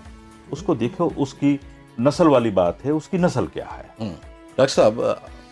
اس 0.51 0.63
کو 0.63 0.75
دیکھو، 0.75 1.09
اس 1.17 1.35
کی 1.35 1.57
نسل 1.99 2.27
والی 2.27 2.51
بات 2.51 2.85
ہے، 2.85 2.91
اس 2.91 3.09
کی 3.09 3.19
نسل 3.19 3.47
کیا 3.47 3.65
ہے؟ 3.79 4.09
ڈاکٹر 4.57 4.67
صاحب، 4.67 5.01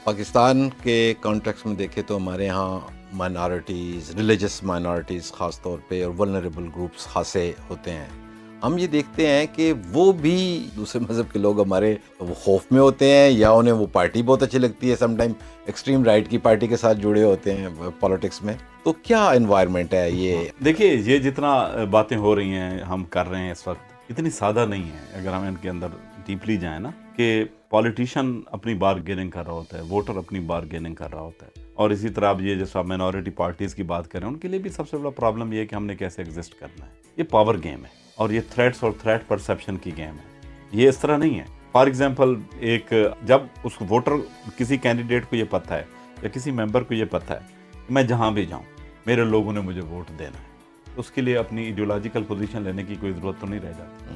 پاکستان 0.04 0.68
کے 0.82 1.14
کانٹیکس 1.20 1.66
میں 1.66 1.74
دیکھیں 1.74 2.02
تو 2.06 2.16
ہمارے 2.16 2.46
یہاں 2.46 2.80
مائنارٹیز 3.12 4.10
ریلیجس 4.16 4.62
مائنارٹیز 4.62 5.32
خاص 5.32 5.62
طور 5.62 5.78
پہ 5.88 6.04
اور 6.04 6.12
ولنریبل 6.18 6.68
گروپس 6.76 7.06
خاصے 7.06 7.52
ہوتے 7.70 7.92
ہیں۔ 7.92 8.27
ہم 8.62 8.78
یہ 8.78 8.86
دیکھتے 8.86 9.26
ہیں 9.26 9.46
کہ 9.52 9.72
وہ 9.92 10.12
بھی 10.12 10.68
دوسرے 10.76 11.00
مذہب 11.08 11.32
کے 11.32 11.38
لوگ 11.38 11.60
ہمارے 11.60 11.94
وہ 12.20 12.34
خوف 12.34 12.60
میں 12.70 12.80
ہوتے 12.80 13.12
ہیں 13.12 13.30
یا 13.30 13.50
انہیں 13.50 13.74
وہ 13.74 13.86
پارٹی 13.92 14.22
بہت 14.22 14.42
اچھی 14.42 14.58
لگتی 14.58 14.90
ہے۔ 14.90 14.96
سم 14.96 15.16
ٹائم 15.16 15.32
ایکسٹریم 15.66 16.04
رائٹ 16.04 16.30
کی 16.30 16.38
پارٹی 16.38 16.66
کے 16.66 16.76
ساتھ 16.76 16.98
جڑے 16.98 17.22
ہوتے 17.22 17.54
ہیں 17.54 17.68
پالیٹکس 18.00 18.42
میں۔ 18.42 18.54
تو 18.82 18.92
کیا 18.92 19.26
انوائرمنٹ 19.26 19.94
ہے 19.94 20.10
یہ؟ 20.10 20.36
دیکھیے، 20.64 20.94
یہ 20.94 21.18
جتنا 21.18 21.68
باتیں 21.90 22.16
ہو 22.16 22.36
رہی 22.36 22.50
ہیں، 22.50 22.80
ہم 22.80 23.04
کر 23.04 23.28
رہے 23.28 23.40
ہیں 23.40 23.52
اس 23.52 23.68
وقت، 23.68 24.10
اتنی 24.10 24.30
سادہ 24.30 24.66
نہیں 24.66 24.84
ہے۔ 24.84 25.18
اگر 25.18 25.32
ہم 25.32 25.42
ان 25.42 25.54
کے 25.62 25.70
اندر 25.70 25.86
ڈیپلی 26.26 26.56
جائیں 26.56 26.80
نا، 26.80 26.90
کہ 27.16 27.44
پولیٹیشین 27.70 28.42
اپنی 28.46 28.74
بار 28.74 28.96
گیننگ 29.06 29.30
کر 29.30 29.44
رہا 29.44 29.52
ہوتا 29.52 29.76
ہے 29.76 29.82
ووٹر 29.82 30.16
اپنی 30.16 30.40
بار 30.40 30.62
گیننگ 30.72 30.94
کر 30.94 31.12
رہا 31.12 31.20
ہوتا 31.20 31.46
ہے۔ 31.46 31.62
اور 31.74 31.90
اسی 31.90 32.08
طرح 32.08 32.28
اب 32.28 32.42
یہ 32.42 32.54
جیسا 32.54 32.82
مائنورٹی 32.82 33.30
پارٹیز 33.30 33.74
کی 33.74 33.82
بات 33.82 34.10
کریں 34.10 34.26
ان 34.26 34.38
کے 34.38 34.48
لیے 34.48 34.58
بھی 34.58 34.70
سب 34.70 34.88
سے 34.88 34.96
بڑا 34.96 35.10
پرابلم 35.10 35.52
یہ 35.52 35.58
ہے 35.58 35.66
کہ 35.66 35.74
ہم 35.74 35.86
نے 35.86 35.96
کیسے 35.96 36.22
ایگزسٹ 36.22 36.60
کرنا 36.60 36.86
ہے۔ 36.86 36.90
یہ 37.16 37.22
پاور 37.22 37.54
گیم 37.64 37.84
ہے۔ 37.84 38.07
اور 38.18 38.30
یہ 38.30 38.40
تھریٹس 38.50 38.84
اور 38.84 38.92
تھریٹ 39.00 39.20
پرسیپشن 39.28 39.76
کی 39.76 39.90
گیم 39.96 40.14
ہے۔ 40.14 40.50
یہ 40.72 40.88
اس 40.88 40.98
طرح 40.98 41.16
نہیں 41.16 41.40
ہے۔ 41.40 41.44
فار 41.72 41.86
ایگزامپل 41.86 42.34
ایک 42.58 42.92
جب 43.22 43.40
اس 43.64 43.72
ووٹر 43.90 44.12
کسی 44.56 44.76
کینڈیڈیٹ 44.76 45.26
کو 45.30 45.36
یہ 45.36 45.44
پتہ 45.50 45.74
ہے 45.74 45.82
یا 46.22 46.28
کسی 46.28 46.50
ممبر 46.50 46.82
کو 46.82 46.94
یہ 46.94 47.04
پتہ 47.10 47.32
ہے 47.32 47.38
کہ 47.72 47.92
میں 47.92 48.02
جہاں 48.02 48.30
بھی 48.30 48.46
جاؤں 48.46 48.62
میرے 49.06 49.24
لوگوں 49.24 49.52
نے 49.52 49.60
مجھے 49.60 49.80
ووٹ 49.80 50.18
دینا 50.18 50.38
ہے۔ 50.38 50.44
اس 50.96 51.10
کے 51.10 51.20
لیے 51.20 51.38
اپنی 51.38 51.64
ایڈیولوجیکل 51.64 52.22
پوزیشن 52.22 52.62
لینے 52.62 52.84
کی 52.84 52.94
کوئی 53.00 53.12
ضرورت 53.12 53.40
تو 53.40 53.46
نہیں 53.46 53.60
رہ 53.60 53.72
جاتی۔ 53.78 54.14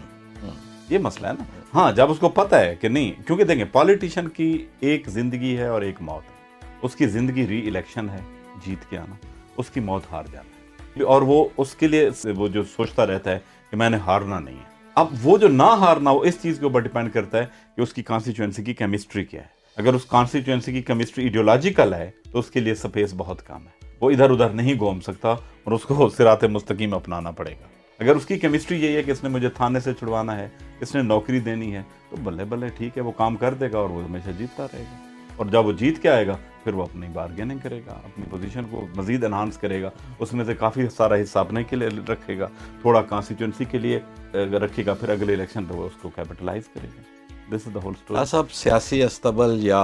یہ 0.94 0.98
مسئلہ 0.98 1.26
ہے 1.26 1.32
نا۔ 1.32 1.44
ہاں 1.74 1.92
جب 1.92 2.10
اس 2.10 2.18
کو 2.18 2.28
پتہ 2.28 2.54
ہے 2.54 2.74
کہ 2.74 2.88
نہیں 2.88 3.26
کیونکہ 3.26 3.44
دیکھیں 3.44 3.64
پالیٹیشین 3.72 4.28
کی 4.28 4.66
ایک 4.80 5.08
زندگی 5.08 5.56
ہے 5.56 5.66
اور 5.66 5.82
ایک 5.82 5.94
موت 6.00 6.30
ہے۔ 6.30 6.68
اس 6.82 6.96
کی 6.96 7.06
زندگی 7.06 7.46
ری 7.46 7.68
الیکشن 7.68 8.08
ہے 8.10 8.20
جیت 8.66 8.90
کے 8.90 8.98
آنا 8.98 9.14
اس 9.56 9.70
کی 9.70 9.80
موت 9.80 10.02
ہار 10.10 10.24
جانا 10.32 10.56
ہے۔ 10.56 11.02
اور 11.02 11.22
وہ 11.22 11.44
اس 11.56 11.74
کے 11.74 11.88
لیے 11.88 12.10
وہ 12.36 12.48
جو 12.48 12.62
سوچتا 12.62 13.06
رہتا 13.06 13.30
ہے 13.30 13.38
کہ 13.72 13.76
میں 13.76 13.90
نے 13.90 13.96
ہارنا 13.96 14.38
نہیں 14.38 14.56
ہے۔ 14.56 14.64
اب 14.94 15.06
وہ 15.22 15.38
جو 15.38 15.48
نہ 15.48 15.62
ہارنا 15.62 16.10
وہ 16.10 16.24
اس 16.24 16.42
چیز 16.42 16.58
کے 16.58 16.64
اوپر 16.64 16.80
ڈیپینڈ 16.80 17.12
کرتا 17.12 17.38
ہے 17.38 17.46
کہ 17.76 17.80
اس 17.80 17.94
کی 17.94 18.02
کانسٹیچوئنسی 18.02 18.64
کی 18.64 18.74
کیمسٹری 18.74 19.24
کیا 19.24 19.40
ہے۔ 19.40 19.46
اگر 19.76 19.94
اس 19.94 20.04
کانسٹیچوئنسی 20.04 20.72
کی 20.72 20.82
کیمسٹری 20.82 21.24
ایڈیولوجیکل 21.24 21.94
ہے 21.94 22.10
تو 22.32 22.38
اس 22.38 22.50
کے 22.50 22.60
لیے 22.60 22.74
سپیس 22.74 23.14
بہت 23.16 23.46
کم 23.46 23.56
ہے۔ 23.56 23.86
وہ 24.00 24.10
ادھر 24.10 24.30
ادھر 24.30 24.48
نہیں 24.50 24.74
گھوم 24.78 25.00
سکتا 25.00 25.28
اور 25.30 25.72
اس 25.72 25.82
کو 25.82 26.08
سرات 26.08 26.44
مستقیم 26.44 26.94
اپنانا 26.94 27.30
پڑے 27.30 27.50
گا۔ 27.50 27.66
اگر 27.98 28.16
اس 28.16 28.26
کی 28.26 28.38
کیمسٹری 28.38 28.84
یہی 28.84 28.96
ہے 28.96 29.02
کہ 29.02 29.10
اس 29.10 29.22
نے 29.22 29.28
مجھے 29.28 29.48
تھانے 29.48 29.80
سے 29.80 29.94
چھڑوانا 29.94 30.36
ہے، 30.36 30.48
اس 30.80 30.94
نے 30.94 31.02
نوکری 31.02 31.40
دینی 31.40 31.74
ہے، 31.74 31.82
تو 32.10 32.16
بلے 32.24 32.44
بلے 32.44 32.68
ٹھیک 32.68 32.96
ہے، 32.96 33.02
وہ 33.02 33.10
کام 33.10 33.36
کر 33.36 33.54
دے 33.54 33.72
گا 33.72 33.78
اور 33.78 33.90
وہ 33.90 34.04
ہمیشہ 34.04 34.30
جیتتا 34.38 34.66
رہے 34.72 34.84
گا۔ 34.92 34.98
اور 35.36 35.46
جب 35.46 35.66
وہ 35.66 35.72
جیت 35.72 36.02
کے 36.02 36.10
آئے 36.10 36.26
گا 36.26 36.36
پھر 36.64 36.74
وہ 36.74 36.82
اپنی 36.82 37.06
بارگیننگ 37.12 37.58
کرے 37.62 37.80
گا 37.86 37.92
اپنی 37.92 38.24
پوزیشن 38.30 38.64
کو 38.70 38.86
مزید 38.96 39.24
انہانس 39.24 39.56
کرے 39.56 39.82
گا 39.82 39.90
اس 40.18 40.32
میں 40.32 40.44
سے 40.44 40.54
کافی 40.54 40.88
سارا 40.96 41.14
حصہ 41.14 41.38
اپنے 41.38 41.64
کے 41.64 41.76
لیے 41.76 41.88
رکھے 42.08 42.38
گا 42.38 42.48
تھوڑا 42.80 43.02
کانسٹیچوئنسی 43.02 43.64
کے 43.64 43.78
لیے 43.78 43.98
رکھے 44.34 44.86
گا 44.86 44.94
پھر 44.94 45.08
اگلے 45.08 45.34
الیکشن 45.34 45.64
پہ 45.64 45.74
وہ 45.74 45.86
اس 45.86 46.02
کو 46.02 46.08
کیپٹلائز 46.08 46.68
کرے 46.74 46.88
گا۔ 46.96 47.02
دس 47.50 47.66
از 47.66 47.74
دا 47.74 47.80
ہول 47.82 47.92
اسٹوری 47.98 48.24
صاحب 48.26 48.52
سیاسی 48.52 49.02
استبل 49.02 49.58
یا 49.64 49.80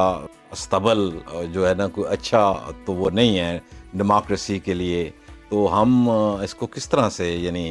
استبل 0.51 1.11
جو 1.53 1.69
ہے 1.69 1.75
نا 1.75 1.89
کوئی 1.89 2.13
اچھا 2.13 2.73
تو 2.85 2.93
وہ 2.95 3.11
نہیں 3.11 3.39
ہے 3.39 3.59
ڈیموکریسی 3.95 4.59
کے 4.59 4.75
لیے۔ 4.75 5.11
تو 5.49 5.83
ہم 5.83 6.09
اس 6.43 6.55
کو 6.55 6.67
کس 6.67 6.89
طرح 6.89 7.09
سے 7.11 7.31
یعنی 7.37 7.67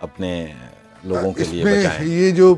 اپنے 0.00 0.32
لوگوں 1.04 1.32
کے 1.32 1.44
لیے 1.44 1.64
بچائیں؟ 1.64 2.08
یہ 2.08 2.30
جو 2.30 2.54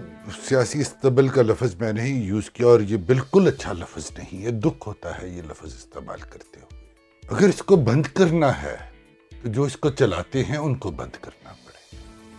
سیاسی 0.49 0.81
استبل 0.81 1.29
کا 1.29 1.43
لفظ 1.43 1.75
میں 1.75 1.93
نے 1.93 2.09
یوز 2.09 2.51
کیا 2.51 2.67
اور 2.67 2.81
یہ 2.81 2.97
بالکل 2.97 3.49
اچھا 3.49 3.73
لفظ 3.73 4.11
نہیں، 4.19 4.43
یہ 4.43 4.49
دکھ 4.49 4.89
ہوتا 4.89 5.23
ہے 5.23 5.29
یہ 5.29 5.43
لفظ 5.43 5.67
استعمال 5.67 6.21
کرتے 6.21 6.61
ہو 6.61 6.67
اگر 7.37 7.49
اس 7.49 7.63
کو 7.63 7.77
بند 7.77 8.03
کرنا 8.03 8.63
ہے 8.63 8.77
تو 9.43 9.49
جو 9.49 9.63
اس 9.63 9.77
کو 9.77 9.91
چلاتے 9.91 10.45
ہیں 10.45 10.57
ان 10.57 10.75
کو 10.75 10.91
بند 10.91 11.11
کرنا 11.21 11.51
پڑے۔ 11.51 11.97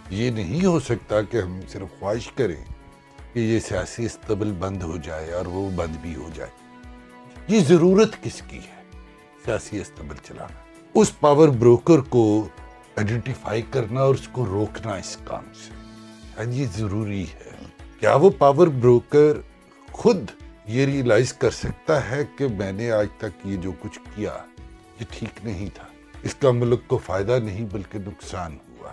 یہ 0.09 0.29
نہیں 0.29 0.65
ہو 0.65 0.79
سکتا 0.79 1.21
کہ 1.21 1.37
ہم 1.37 1.59
صرف 1.69 1.99
خواہش 1.99 2.31
کریں 2.31 2.65
کہ 3.33 3.39
یہ 3.39 3.59
سیاسی 3.59 4.05
استبل 4.05 4.51
بند 4.51 4.83
ہو 4.83 4.97
جائے 5.03 5.31
اور 5.31 5.45
وہ 5.45 5.69
بند 5.69 5.95
بھی 6.01 6.15
ہو 6.15 6.29
جائے۔ 6.33 6.49
یہ 7.47 7.59
ضرورت 7.59 8.23
کس 8.23 8.41
کی 8.47 8.57
ہے؟ 8.57 8.99
سیاسی 9.45 9.81
استبل 9.81 10.15
چلانا۔ 10.23 10.55
اس 10.93 11.19
پاور 11.19 11.47
بروکر 11.49 11.99
کو 11.99 12.47
آئیڈینٹیفائی 12.95 13.61
کرنا 13.61 14.01
اور 14.01 14.15
اس 14.15 14.27
کو 14.31 14.45
روکنا 14.45 14.93
اس 14.93 15.17
کام 15.23 15.45
سے۔ 15.53 15.73
ہاں، 16.37 16.51
یہ 16.51 16.65
ضروری 16.77 17.23
ہے۔ 17.23 17.50
کیا 18.01 18.15
وہ 18.15 18.29
پاور 18.37 18.67
بروکر 18.67 19.33
خود 19.91 20.19
یہ 20.65 20.85
ریئلائز 20.85 21.33
کر 21.33 21.51
سکتا 21.51 22.11
ہے 22.11 22.23
کہ 22.37 22.47
میں 22.47 22.71
نے 22.71 22.91
آج 22.91 23.07
تک 23.17 23.47
یہ 23.47 23.57
جو 23.57 23.71
کچھ 23.79 23.99
کیا، 24.15 24.37
یہ 24.99 25.05
ٹھیک 25.09 25.29
نہیں 25.43 25.69
تھا۔ 25.73 25.83
اس 26.23 26.35
کا 26.35 26.51
ملک 26.51 26.79
کو 26.87 26.97
فائدہ 26.97 27.39
نہیں، 27.43 27.65
بلکہ 27.71 27.99
نقصان 27.99 28.57
ہوا۔ 28.69 28.89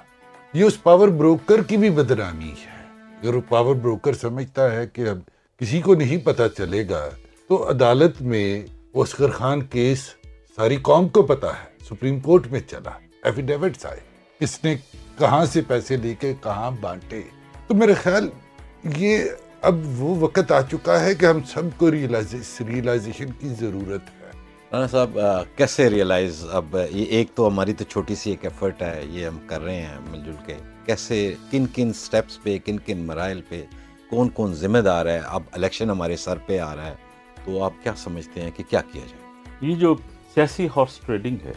یہ 0.53 0.65
اس 0.65 0.83
پاور 0.83 1.09
بروکر 1.09 1.63
کی 1.63 1.77
بھی 1.77 1.91
بدنامی 1.91 2.51
ہے۔ 2.51 2.85
اگر 3.23 3.35
وہ 3.35 3.41
پاور 3.49 3.75
بروکر 3.75 4.13
سمجھتا 4.13 4.73
ہے 4.73 4.87
کہ 4.87 5.09
اب 5.09 5.19
کسی 5.59 5.81
کو 5.81 5.95
نہیں 5.95 6.17
پتا 6.17 6.49
چلے 6.49 6.89
گا، 6.89 7.09
تو 7.49 7.71
عدالت 7.71 8.23
میں 8.23 8.67
اسکر 8.95 9.31
خان 9.31 9.61
کیس 9.67 10.15
ساری 10.57 10.77
قوم 10.77 11.09
کو 11.09 11.23
پتا 11.23 11.51
ہے۔ 11.51 11.85
سپریم 11.85 12.21
کورٹ 12.21 12.47
میں 12.47 12.61
چلا۔ 12.61 12.91
ایفیڈیوٹس 13.23 13.87
آئے۔ 13.87 14.01
کس 14.41 14.65
نے 14.65 14.77
کہاں 15.19 15.45
سے 15.45 15.61
پیسے 15.61 15.97
لے 15.97 16.15
کے 16.15 16.35
کہاں 16.43 16.71
بانٹے۔ 16.71 17.23
تو 17.67 17.75
میرے 17.75 17.95
خیال 17.95 18.29
یہ 18.85 19.25
اب 19.63 20.03
وہ 20.03 20.21
وقت 20.21 20.53
آ 20.53 20.61
چکا 20.63 21.05
ہے 21.05 21.15
کہ 21.15 21.27
ہم 21.27 21.43
سب 21.43 21.61
کو 21.77 21.91
ریئلائزیشن 21.91 23.31
کی 23.31 23.49
ضرورت 23.49 24.03
ہے۔ 24.09 24.31
رانا 24.73 24.87
صاحب 24.87 25.19
کیسے 25.57 25.91
ریئلائز 25.91 26.45
اب 26.53 26.77
یہ 26.91 27.05
ایک 27.05 27.29
تو 27.35 27.49
ہماری 27.49 27.73
تو 27.73 27.85
چھوٹی 27.85 28.15
سی 28.15 28.31
ایک 28.31 28.45
ایفرٹ 28.45 28.83
ہے 28.83 29.05
یہ 29.09 29.27
ہم 29.27 29.39
کر 29.47 29.61
رہے 29.61 29.83
ہیں 29.83 29.99
مل 30.11 30.25
جل 30.25 30.37
کے۔ 30.47 30.55
کیسے 30.85 31.35
کن 31.51 31.67
کن 31.75 31.93
سٹیپس 31.93 32.43
پہ 32.43 32.59
کن 32.65 32.79
کن 32.79 33.07
مراحل 33.07 33.41
پہ 33.49 33.65
کون 34.11 34.29
کون 34.29 34.55
ذمہ 34.55 34.79
دار 34.79 35.07
ہے؟ 35.07 35.21
اب 35.25 35.43
الیکشن 35.53 35.91
ہمارے 35.91 36.17
سر 36.17 36.39
پہ 36.47 36.59
آ 36.59 36.77
رہا 36.77 36.87
ہے 36.87 36.95
تو 37.45 37.65
آپ 37.65 37.73
کیا 37.83 37.93
سمجھتے 37.97 38.43
ہیں 38.43 38.51
کہ 38.57 38.65
کیا 38.69 38.81
کیا 38.93 39.03
جائے؟ 39.09 39.23
یہ 39.61 39.77
جو 39.77 39.97
سیاسی 40.35 40.67
ہارس 40.67 41.01
ٹریڈنگ 41.07 41.37
ہے 41.45 41.53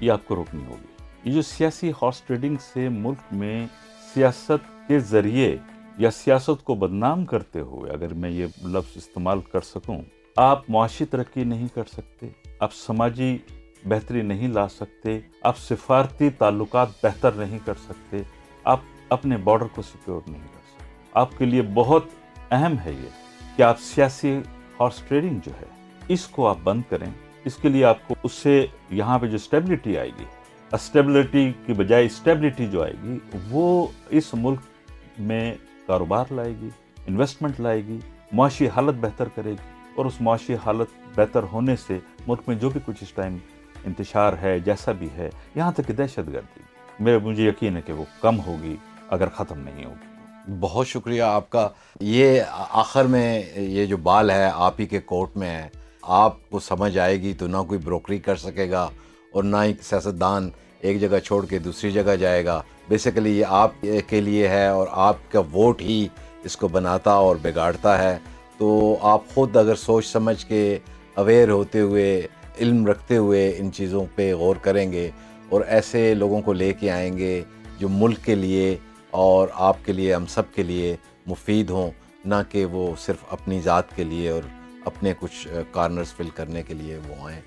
یہ 0.00 0.12
آپ 0.12 0.28
کو 0.28 0.36
روکنی 0.36 0.64
ہوگی۔ 0.66 0.92
یہ 1.24 1.32
جو 1.32 1.42
سیاسی 1.42 1.90
ہارس 1.90 2.20
ٹریڈنگ 2.20 2.56
سے 2.72 2.88
ملک 2.88 3.18
میں 3.32 3.66
سیاست 4.14 4.88
کے 4.88 4.98
ذریعے 4.98 5.56
یا 5.98 6.10
سیاست 6.10 6.64
کو 6.64 6.74
بدنام 6.74 7.24
کرتے 7.24 7.60
ہوئے 7.60 7.90
اگر 7.92 8.14
میں 8.14 8.30
یہ 8.30 8.46
لفظ 8.64 8.96
استعمال 8.96 9.40
کر 9.40 9.60
سکوں، 9.60 10.00
آپ 10.36 10.70
معاشی 10.70 11.04
ترقی 11.04 11.44
نہیں 11.44 11.68
کر 11.74 11.84
سکتے، 11.92 12.28
آپ 12.60 12.74
سماجی 12.74 13.36
بہتری 13.84 14.22
نہیں 14.22 14.48
لا 14.48 14.68
سکتے، 14.68 15.18
آپ 15.42 15.58
سفارتی 15.58 16.30
تعلقات 16.30 16.88
بہتر 17.02 17.32
نہیں 17.32 17.58
کر 17.64 17.74
سکتے، 17.84 18.16
آپ 18.64 18.80
اپنے 19.08 19.36
بارڈر 19.36 19.66
کو 19.74 19.82
سیکیور 19.82 20.20
نہیں 20.26 20.42
کر 20.42 20.60
سکتے۔ 20.70 20.84
آپ 21.12 21.38
کے 21.38 21.44
لیے 21.44 21.62
بہت 21.74 22.04
اہم 22.50 22.74
ہے 22.84 22.92
یہ 22.92 23.08
کہ 23.56 23.62
آپ 23.62 23.80
سیاسی 23.80 24.38
ہارس 24.80 25.02
ٹریڈنگ 25.08 25.38
جو 25.44 25.52
ہے، 25.60 25.66
اس 26.08 26.26
کو 26.26 26.46
آپ 26.48 26.58
بند 26.64 26.82
کریں۔ 26.88 27.10
اس 27.44 27.56
کے 27.56 27.68
لیے 27.68 27.84
آپ 27.84 28.08
کو 28.08 28.14
اس 28.22 28.32
سے 28.32 28.66
یہاں 28.90 29.18
پہ 29.18 29.26
جو 29.26 29.36
اسٹیبلٹی 29.36 29.98
آئے 29.98 30.08
گی 30.08 30.24
اسٹیبلٹی 30.72 31.52
کی 31.66 31.72
بجائے 31.72 32.06
اسٹیبلٹی 32.06 32.66
جو 32.66 32.82
آئے 32.82 32.94
گی، 33.04 33.18
وہ 33.50 33.86
اس 34.10 34.34
ملک 34.34 34.60
میں 35.18 35.54
کاروبار 35.86 36.24
لائے 36.30 36.54
گی 36.60 36.68
انویسٹمنٹ 37.06 37.60
لائے 37.60 37.86
گی، 37.86 37.98
معاشی 38.32 38.68
حالت 38.68 38.94
بہتر 39.00 39.28
کرے 39.34 39.50
گی 39.50 39.90
اور 39.96 40.06
اس 40.06 40.20
معاشی 40.20 40.54
حالت 40.54 41.18
بہتر 41.18 41.42
ہونے 41.42 41.76
سے 41.76 41.98
ملک 42.26 42.40
میں 42.46 42.56
جو 42.56 42.70
بھی 42.70 42.80
کچھ 42.84 42.96
اس 43.00 43.12
ٹائم 43.12 43.36
انتشار 43.84 44.32
ہے، 44.42 44.58
جیسا 44.58 44.92
بھی 44.92 45.08
ہے، 45.16 45.30
یہاں 45.54 45.72
تک 45.72 45.80
کہ 45.86 45.92
دہشت 45.92 46.18
گردی۔ 46.18 46.60
میرے 47.00 47.18
مجھے 47.18 47.48
یقین 47.48 47.76
ہے 47.76 47.82
کہ 47.82 47.92
وہ 47.92 48.04
کم 48.20 48.40
ہوگی 48.40 48.76
اگر 49.10 49.28
ختم 49.28 49.58
نہیں 49.58 49.84
ہوگی۔ 49.84 50.06
بہت 50.60 50.88
شکریہ 50.88 51.22
آپ 51.22 51.50
کا۔ 51.50 51.68
یہ 52.00 52.40
آخر 52.50 53.04
میں 53.04 53.42
یہ 53.56 53.86
جو 53.86 53.96
بال 53.96 54.30
ہے، 54.30 54.50
آپ 54.54 54.74
ہی 54.78 54.86
کے 54.86 55.00
کورٹ 55.00 55.36
میں 55.36 55.62
ہے۔ 55.62 55.68
آپ 56.02 56.50
کو 56.50 56.58
سمجھ 56.58 56.98
آئے 56.98 57.20
گی 57.20 57.34
تو 57.34 57.46
نہ 57.46 57.56
کوئی 57.68 57.80
بروکری 57.84 58.18
کر 58.18 58.36
سکے 58.36 58.70
گا 58.70 58.88
اور 59.32 59.44
نہ 59.44 59.56
ہی 59.62 59.74
سیاستدان 59.82 60.50
ایک 60.80 61.00
جگہ 61.00 61.18
چھوڑ 61.18 61.46
کے 61.46 61.58
دوسری 61.58 61.90
جگہ 61.90 62.16
جائے 62.16 62.44
گا۔ 62.44 62.62
بیسیکلی 62.88 63.38
یہ 63.38 63.44
آپ 63.48 63.72
کے 64.06 64.20
لیے 64.20 64.48
ہے 64.48 64.66
اور 64.66 64.86
آپ 64.90 65.16
کا 65.32 65.40
ووٹ 65.40 65.80
ہی 65.80 66.06
اس 66.44 66.56
کو 66.56 66.68
بناتا 66.68 67.12
اور 67.12 67.36
بگاڑتا 67.42 68.02
ہے۔ 68.02 68.18
تو 68.58 68.96
آپ 69.00 69.28
خود 69.34 69.56
اگر 69.56 69.74
سوچ 69.74 70.06
سمجھ 70.06 70.46
کے 70.46 70.78
اویئر 71.14 71.50
ہوتے 71.50 71.80
ہوئے، 71.80 72.26
علم 72.60 72.86
رکھتے 72.86 73.16
ہوئے 73.16 73.54
ان 73.58 73.72
چیزوں 73.72 74.04
پہ 74.14 74.34
غور 74.34 74.56
کریں 74.56 74.92
گے 74.92 75.10
اور 75.48 75.60
ایسے 75.60 76.14
لوگوں 76.14 76.40
کو 76.40 76.52
لے 76.52 76.72
کے 76.72 76.90
آئیں 76.90 77.18
گے 77.18 77.42
جو 77.78 77.88
ملک 77.88 78.24
کے 78.24 78.34
لیے 78.34 78.76
اور 79.10 79.48
آپ 79.52 79.76
کے 79.84 79.92
لیے، 79.92 80.14
ہم 80.14 80.26
سب 80.26 80.54
کے 80.54 80.62
لیے 80.62 80.96
مفید 81.26 81.70
ہوں۔ 81.70 81.90
نہ 82.24 82.34
کہ 82.50 82.64
وہ 82.64 82.94
صرف 82.98 83.24
اپنی 83.30 83.60
ذات 83.60 83.96
کے 83.96 84.04
لیے 84.04 84.30
اور 84.30 84.42
اپنے 84.84 85.12
کچھ 85.20 85.48
کارنرز 85.70 86.14
فل 86.14 86.28
کرنے 86.34 86.62
کے 86.62 86.74
لیے 86.74 86.98
وہ 87.08 87.14
آئیں۔ 87.20 87.40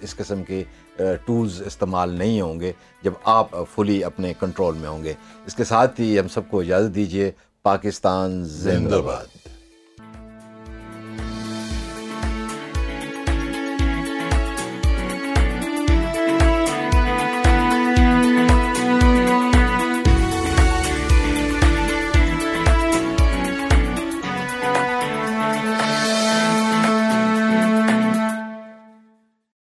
اس 0.00 0.14
قسم 0.16 0.42
کے 0.44 0.62
ٹولز 0.96 1.62
استعمال 1.66 2.10
نہیں 2.10 2.40
ہوں 2.40 2.60
گے 2.60 2.72
جب 3.02 3.12
آپ 3.24 3.48
فلی 3.74 4.04
اپنے 4.04 4.32
کنٹرول 4.40 4.76
میں 4.78 4.88
ہوں 4.88 5.04
گے۔ 5.04 5.12
اس 5.46 5.54
کے 5.54 5.64
ساتھ 5.64 6.00
ہی 6.00 6.18
ہم 6.18 6.28
سب 6.28 6.48
کو 6.50 6.60
اجازت 6.60 6.94
دیجیے 6.94 7.30
پاکستان 7.62 8.44
زندہ 8.44 9.00
باد۔ 9.06 9.48